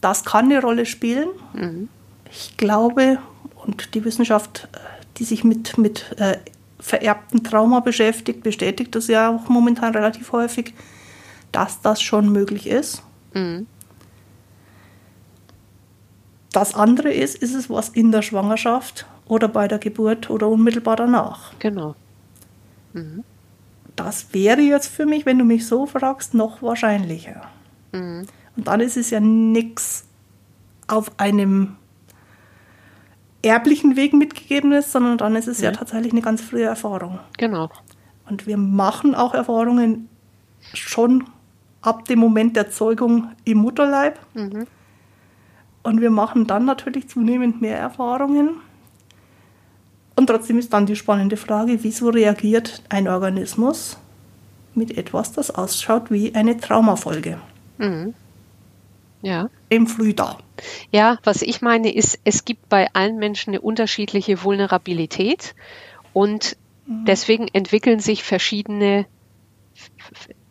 das 0.00 0.24
kann 0.24 0.46
eine 0.46 0.60
Rolle 0.60 0.86
spielen. 0.86 1.28
Mhm. 1.52 1.88
Ich 2.30 2.56
glaube, 2.56 3.18
und 3.56 3.94
die 3.94 4.04
Wissenschaft, 4.04 4.68
äh, 4.72 4.78
die 5.16 5.24
sich 5.24 5.42
mit, 5.42 5.78
mit 5.78 6.14
äh, 6.18 6.38
vererbten 6.86 7.42
Trauma 7.42 7.80
beschäftigt, 7.80 8.44
bestätigt 8.44 8.94
das 8.94 9.08
ja 9.08 9.28
auch 9.28 9.48
momentan 9.48 9.92
relativ 9.92 10.30
häufig, 10.30 10.72
dass 11.50 11.80
das 11.80 12.00
schon 12.00 12.30
möglich 12.30 12.68
ist. 12.68 13.02
Mhm. 13.34 13.66
Das 16.52 16.76
andere 16.76 17.12
ist, 17.12 17.34
ist 17.42 17.54
es 17.54 17.68
was 17.68 17.88
in 17.88 18.12
der 18.12 18.22
Schwangerschaft 18.22 19.04
oder 19.26 19.48
bei 19.48 19.66
der 19.66 19.78
Geburt 19.78 20.30
oder 20.30 20.46
unmittelbar 20.46 20.94
danach. 20.94 21.58
Genau. 21.58 21.96
Mhm. 22.92 23.24
Das 23.96 24.32
wäre 24.32 24.60
jetzt 24.60 24.86
für 24.86 25.06
mich, 25.06 25.26
wenn 25.26 25.40
du 25.40 25.44
mich 25.44 25.66
so 25.66 25.86
fragst, 25.86 26.34
noch 26.34 26.62
wahrscheinlicher. 26.62 27.42
Mhm. 27.90 28.26
Und 28.56 28.68
dann 28.68 28.78
ist 28.78 28.96
es 28.96 29.10
ja 29.10 29.18
nichts 29.18 30.04
auf 30.86 31.10
einem 31.18 31.76
erblichen 33.42 33.96
Weg 33.96 34.12
mitgegebenes, 34.12 34.92
sondern 34.92 35.18
dann 35.18 35.36
ist 35.36 35.48
es 35.48 35.60
ja. 35.60 35.70
ja 35.70 35.76
tatsächlich 35.76 36.12
eine 36.12 36.22
ganz 36.22 36.40
frühe 36.40 36.64
Erfahrung. 36.64 37.18
Genau. 37.38 37.70
Und 38.28 38.46
wir 38.46 38.56
machen 38.56 39.14
auch 39.14 39.34
Erfahrungen 39.34 40.08
schon 40.74 41.24
ab 41.80 42.06
dem 42.06 42.18
Moment 42.18 42.56
der 42.56 42.70
Zeugung 42.70 43.30
im 43.44 43.58
Mutterleib. 43.58 44.18
Mhm. 44.34 44.66
Und 45.82 46.00
wir 46.00 46.10
machen 46.10 46.46
dann 46.46 46.64
natürlich 46.64 47.08
zunehmend 47.08 47.60
mehr 47.60 47.78
Erfahrungen. 47.78 48.56
Und 50.16 50.26
trotzdem 50.26 50.58
ist 50.58 50.72
dann 50.72 50.86
die 50.86 50.96
spannende 50.96 51.36
Frage, 51.36 51.84
wieso 51.84 52.08
reagiert 52.08 52.82
ein 52.88 53.06
Organismus 53.06 53.98
mit 54.74 54.96
etwas, 54.98 55.32
das 55.32 55.50
ausschaut 55.50 56.10
wie 56.10 56.34
eine 56.34 56.56
Traumafolge? 56.56 57.38
Mhm. 57.78 58.14
Ja. 59.26 59.50
Im 59.70 59.88
Früh 59.88 60.14
da. 60.14 60.38
Ja, 60.92 61.18
was 61.24 61.42
ich 61.42 61.60
meine 61.60 61.92
ist, 61.92 62.20
es 62.22 62.44
gibt 62.44 62.68
bei 62.68 62.86
allen 62.94 63.16
Menschen 63.16 63.50
eine 63.50 63.60
unterschiedliche 63.60 64.44
Vulnerabilität 64.44 65.56
und 66.12 66.56
mhm. 66.86 67.06
deswegen 67.06 67.48
entwickeln 67.48 67.98
sich 67.98 68.22
verschiedene 68.22 69.04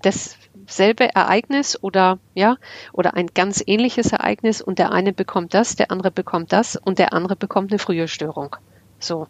dasselbe 0.01 1.15
Ereignis 1.15 1.81
oder 1.81 2.19
ja 2.33 2.57
oder 2.91 3.13
ein 3.13 3.27
ganz 3.27 3.63
ähnliches 3.65 4.11
Ereignis 4.11 4.61
und 4.61 4.77
der 4.77 4.91
eine 4.91 5.13
bekommt 5.13 5.53
das, 5.53 5.77
der 5.77 5.89
andere 5.89 6.11
bekommt 6.11 6.51
das 6.51 6.75
und 6.75 6.99
der 6.99 7.13
andere 7.13 7.37
bekommt 7.37 7.71
eine 7.71 7.79
frühe 7.79 8.09
Störung. 8.09 8.57
So. 8.99 9.27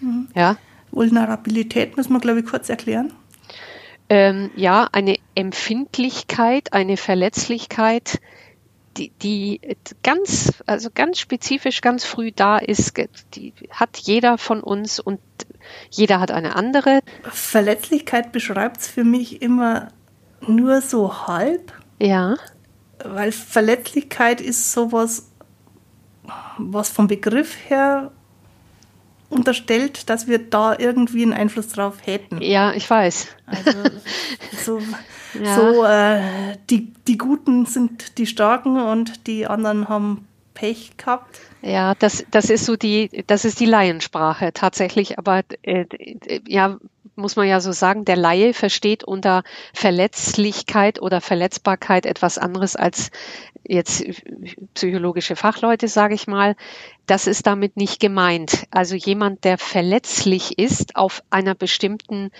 Mhm. 0.00 0.28
Ja. 0.36 0.56
Vulnerabilität 0.92 1.96
müssen 1.96 2.12
wir 2.12 2.20
glaube 2.20 2.38
ich 2.38 2.46
kurz 2.46 2.68
erklären. 2.68 3.12
Ähm, 4.08 4.52
ja, 4.54 4.88
eine 4.92 5.16
Empfindlichkeit, 5.34 6.72
eine 6.72 6.96
Verletzlichkeit, 6.96 8.20
die, 8.96 9.10
die 9.10 9.60
ganz, 10.02 10.52
also 10.66 10.88
ganz 10.94 11.18
spezifisch, 11.18 11.80
ganz 11.80 12.04
früh 12.04 12.32
da 12.32 12.58
ist, 12.58 12.94
die 13.34 13.52
hat 13.70 13.98
jeder 13.98 14.38
von 14.38 14.60
uns 14.60 15.00
und 15.00 15.20
jeder 15.90 16.20
hat 16.20 16.30
eine 16.30 16.56
andere. 16.56 17.00
Verletzlichkeit 17.22 18.32
beschreibt 18.32 18.80
es 18.80 18.88
für 18.88 19.04
mich 19.04 19.42
immer 19.42 19.88
nur 20.46 20.80
so 20.80 21.26
halb. 21.26 21.72
Ja. 22.00 22.36
Weil 23.02 23.32
Verletzlichkeit 23.32 24.40
ist 24.40 24.72
sowas, 24.72 25.30
was 26.58 26.88
vom 26.88 27.06
Begriff 27.06 27.56
her 27.68 28.12
unterstellt, 29.28 30.08
dass 30.08 30.28
wir 30.28 30.38
da 30.38 30.76
irgendwie 30.78 31.22
einen 31.22 31.32
Einfluss 31.32 31.68
drauf 31.68 31.96
hätten. 32.04 32.40
Ja, 32.40 32.72
ich 32.72 32.88
weiß. 32.88 33.28
Also 33.46 33.72
so, 34.64 34.82
ja. 35.42 35.54
so 35.56 35.84
äh, 35.84 36.56
die, 36.70 36.92
die 37.06 37.18
Guten 37.18 37.66
sind 37.66 38.18
die 38.18 38.26
Starken 38.26 38.80
und 38.80 39.26
die 39.26 39.46
anderen 39.46 39.88
haben 39.88 40.26
Pech 40.54 40.96
gehabt. 40.96 41.40
Ja, 41.62 41.94
das, 41.94 42.24
das 42.30 42.50
ist 42.50 42.64
so 42.64 42.76
die, 42.76 43.24
das 43.26 43.44
ist 43.44 43.60
die 43.60 43.66
Laiensprache 43.66 44.52
tatsächlich, 44.52 45.18
aber 45.18 45.42
äh, 45.62 45.86
ja, 46.46 46.78
muss 47.16 47.36
man 47.36 47.46
ja 47.46 47.60
so 47.60 47.72
sagen, 47.72 48.04
der 48.04 48.16
Laie 48.16 48.54
versteht 48.54 49.04
unter 49.04 49.42
Verletzlichkeit 49.72 51.00
oder 51.00 51.20
Verletzbarkeit 51.20 52.06
etwas 52.06 52.38
anderes 52.38 52.76
als 52.76 53.10
jetzt 53.66 54.04
psychologische 54.74 55.36
Fachleute, 55.36 55.88
sage 55.88 56.14
ich 56.14 56.26
mal. 56.26 56.56
Das 57.06 57.26
ist 57.26 57.46
damit 57.46 57.76
nicht 57.76 58.00
gemeint. 58.00 58.64
Also 58.70 58.96
jemand, 58.96 59.44
der 59.44 59.58
verletzlich 59.58 60.58
ist 60.58 60.96
auf 60.96 61.22
einer 61.30 61.54
bestimmten 61.54 62.30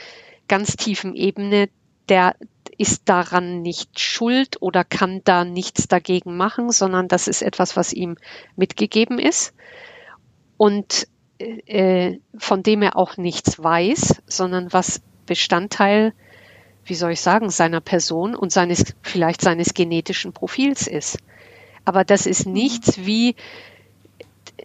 ganz 0.49 0.77
tiefen 0.77 1.15
Ebene, 1.15 1.69
der 2.09 2.35
ist 2.77 3.09
daran 3.09 3.63
nicht 3.63 4.01
schuld 4.01 4.61
oder 4.61 4.85
kann 4.85 5.23
da 5.25 5.45
nichts 5.45 5.89
dagegen 5.89 6.37
machen, 6.37 6.71
sondern 6.71 7.09
das 7.09 7.29
ist 7.29 7.43
etwas, 7.43 7.77
was 7.77 7.93
ihm 7.93 8.17
mitgegeben 8.57 9.19
ist. 9.19 9.55
Und 10.57 11.09
äh, 11.39 12.19
von 12.39 12.63
dem 12.63 12.83
er 12.83 12.97
auch 12.97 13.17
nichts 13.17 13.63
weiß, 13.63 14.23
sondern 14.27 14.73
was 14.73 15.03
Bestandteil, 15.27 16.13
wie 16.85 16.95
soll 16.95 17.13
ich 17.13 17.21
sagen, 17.21 17.51
seiner 17.51 17.81
Person 17.81 18.35
und 18.35 18.53
seines, 18.53 18.95
vielleicht 19.03 19.41
seines 19.41 19.75
genetischen 19.75 20.33
Profils 20.33 20.87
ist. 20.87 21.19
Aber 21.85 22.05
das 22.05 22.27
ist 22.27 22.47
mhm. 22.47 22.53
nichts 22.53 22.99
wie, 23.05 23.37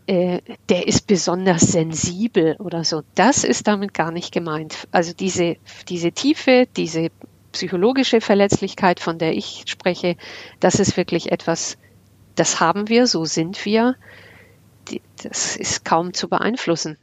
äh, 0.05 0.41
der 0.69 0.87
ist 0.87 1.07
besonders 1.07 1.61
sensibel 1.61 2.55
oder 2.59 2.83
so. 2.83 3.03
Das 3.15 3.43
ist 3.43 3.67
damit 3.67 3.93
gar 3.93 4.11
nicht 4.11 4.31
gemeint. 4.31 4.87
Also 4.91 5.13
diese, 5.13 5.57
diese 5.87 6.11
Tiefe, 6.11 6.67
diese 6.75 7.09
psychologische 7.59 8.21
Verletzlichkeit, 8.21 9.01
von 9.01 9.17
der 9.17 9.33
ich 9.33 9.65
spreche, 9.67 10.15
das 10.61 10.79
ist 10.79 10.95
wirklich 10.95 11.29
etwas, 11.29 11.77
das 12.35 12.61
haben 12.61 12.87
wir, 12.87 13.05
so 13.05 13.25
sind 13.25 13.65
wir 13.65 13.95
das 15.21 15.55
ist 15.55 15.85
kaum 15.85 16.13
zu 16.13 16.29
beeinflussen. 16.29 16.97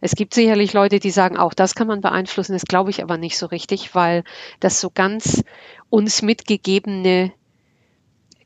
Es 0.00 0.12
gibt 0.12 0.34
sicherlich 0.34 0.72
Leute, 0.72 0.98
die 0.98 1.10
sagen, 1.10 1.36
auch 1.36 1.54
das 1.54 1.74
kann 1.74 1.88
man 1.88 2.00
beeinflussen, 2.00 2.52
das 2.52 2.64
glaube 2.64 2.90
ich 2.90 3.02
aber 3.02 3.18
nicht 3.18 3.36
so 3.36 3.46
richtig, 3.46 3.94
weil 3.94 4.24
das 4.60 4.80
so 4.80 4.90
ganz 4.90 5.44
uns 5.90 6.22
mitgegebene 6.22 7.32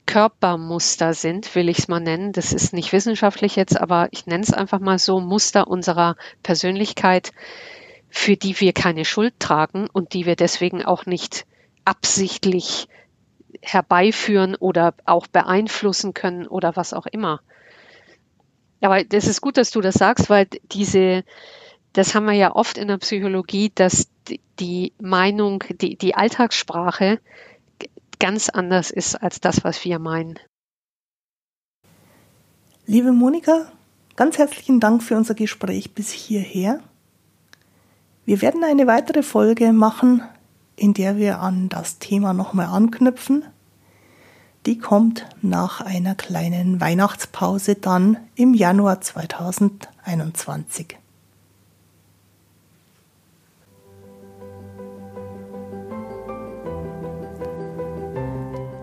Körpermuster 0.07 1.15
sind, 1.15 1.55
will 1.55 1.69
ich 1.69 1.79
es 1.79 1.89
mal 1.89 2.01
nennen. 2.01 2.33
Das 2.33 2.53
ist 2.53 2.73
nicht 2.73 2.93
wissenschaftlich 2.93 3.57
jetzt, 3.57 3.79
aber 3.79 4.09
ich 4.11 4.27
nenne 4.27 4.43
es 4.43 4.53
einfach 4.53 4.81
mal 4.81 4.99
so, 4.99 5.21
Muster 5.21 5.69
unserer 5.69 6.17
Persönlichkeit, 6.43 7.33
für 8.09 8.37
die 8.37 8.59
wir 8.61 8.73
keine 8.73 9.05
Schuld 9.05 9.39
tragen 9.39 9.89
und 9.93 10.13
die 10.13 10.27
wir 10.27 10.37
deswegen 10.37 10.83
auch 10.83 11.07
nicht 11.07 11.47
absichtlich 11.85 12.89
herbeiführen 13.61 14.55
oder 14.57 14.95
auch 15.05 15.27
beeinflussen 15.27 16.15
können 16.15 16.47
oder 16.47 16.77
was 16.77 16.93
auch 16.93 17.07
immer. 17.07 17.41
Aber 18.81 19.05
das 19.05 19.27
ist 19.27 19.41
gut, 19.41 19.57
dass 19.57 19.71
du 19.71 19.81
das 19.81 19.95
sagst, 19.95 20.29
weil 20.29 20.47
diese, 20.73 21.25
das 21.93 22.15
haben 22.15 22.27
wir 22.27 22.33
ja 22.33 22.55
oft 22.55 22.79
in 22.79 22.89
der 22.89 22.99
Psychologie, 22.99 23.71
dass 23.75 24.09
die 24.59 24.93
Meinung, 25.01 25.63
die, 25.81 25.97
die 25.97 26.15
Alltagssprache 26.15 27.21
ganz 28.19 28.49
anders 28.49 28.91
ist 28.91 29.17
als 29.17 29.41
das, 29.41 29.65
was 29.65 29.85
wir 29.85 29.99
meinen. 29.99 30.39
Liebe 32.87 33.13
Monika, 33.13 33.71
ganz 34.17 34.39
herzlichen 34.39 34.81
Dank 34.81 35.03
für 35.03 35.17
unser 35.17 35.35
Gespräch 35.35 35.95
bis 35.95 36.11
hierher. 36.11 36.81
Wir 38.25 38.43
werden 38.43 38.65
eine 38.65 38.87
weitere 38.87 39.23
Folge 39.23 39.73
machen, 39.73 40.23
in 40.77 40.95
der 40.95 41.17
wir 41.17 41.41
an 41.41 41.69
das 41.69 41.99
Thema 41.99 42.33
nochmal 42.33 42.67
anknüpfen. 42.67 43.45
Die 44.67 44.79
kommt 44.79 45.27
nach 45.41 45.81
einer 45.81 46.15
kleinen 46.15 46.81
Weihnachtspause 46.81 47.75
dann 47.75 48.19
im 48.37 48.55
Januar 48.55 49.01
2021. 49.01 50.99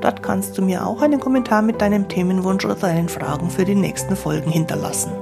Dort 0.00 0.22
kannst 0.22 0.56
du 0.56 0.62
mir 0.62 0.86
auch 0.86 1.02
einen 1.02 1.20
Kommentar 1.20 1.62
mit 1.62 1.80
deinem 1.80 2.08
Themenwunsch 2.08 2.64
oder 2.64 2.74
deinen 2.74 3.08
Fragen 3.08 3.50
für 3.50 3.64
die 3.64 3.74
nächsten 3.74 4.16
Folgen 4.16 4.50
hinterlassen. 4.50 5.12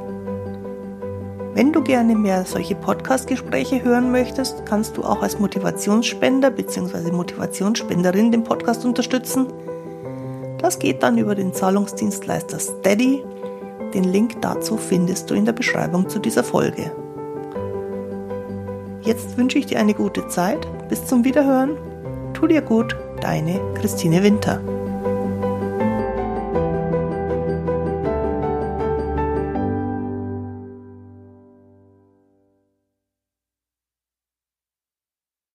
Wenn 1.55 1.73
du 1.73 1.83
gerne 1.83 2.15
mehr 2.15 2.45
solche 2.45 2.75
Podcast-Gespräche 2.75 3.83
hören 3.83 4.13
möchtest, 4.13 4.65
kannst 4.65 4.97
du 4.97 5.03
auch 5.03 5.23
als 5.23 5.39
Motivationsspender 5.39 6.51
bzw. 6.51 7.11
Motivationsspenderin 7.11 8.31
den 8.31 8.45
Podcast 8.45 8.85
unterstützen. 8.85 9.47
Das 10.59 10.79
geht 10.79 11.03
dann 11.03 11.19
über 11.19 11.35
den 11.35 11.53
Zahlungsdienstleister 11.53 12.59
Steady 12.61 13.25
den 13.95 14.05
Link 14.05 14.43
dazu 14.43 14.77
findest 14.77 15.31
du 15.31 15.35
in 15.35 15.47
der 15.47 15.53
Beschreibung 15.53 16.09
zu 16.09 16.19
dieser 16.19 16.45
Folge. 16.45 16.93
Jetzt 19.01 19.39
wünsche 19.39 19.59
ich 19.59 19.67
dir 19.67 19.81
eine 19.81 19.95
gute 19.95 20.29
Zeit. 20.29 20.67
Bis 20.89 21.07
zum 21.07 21.25
Wiederhören. 21.25 21.79
Tu 22.35 22.47
dir 22.47 22.61
gut, 22.61 22.95
deine 23.21 23.61
Christine 23.75 24.23
Winter. 24.23 24.61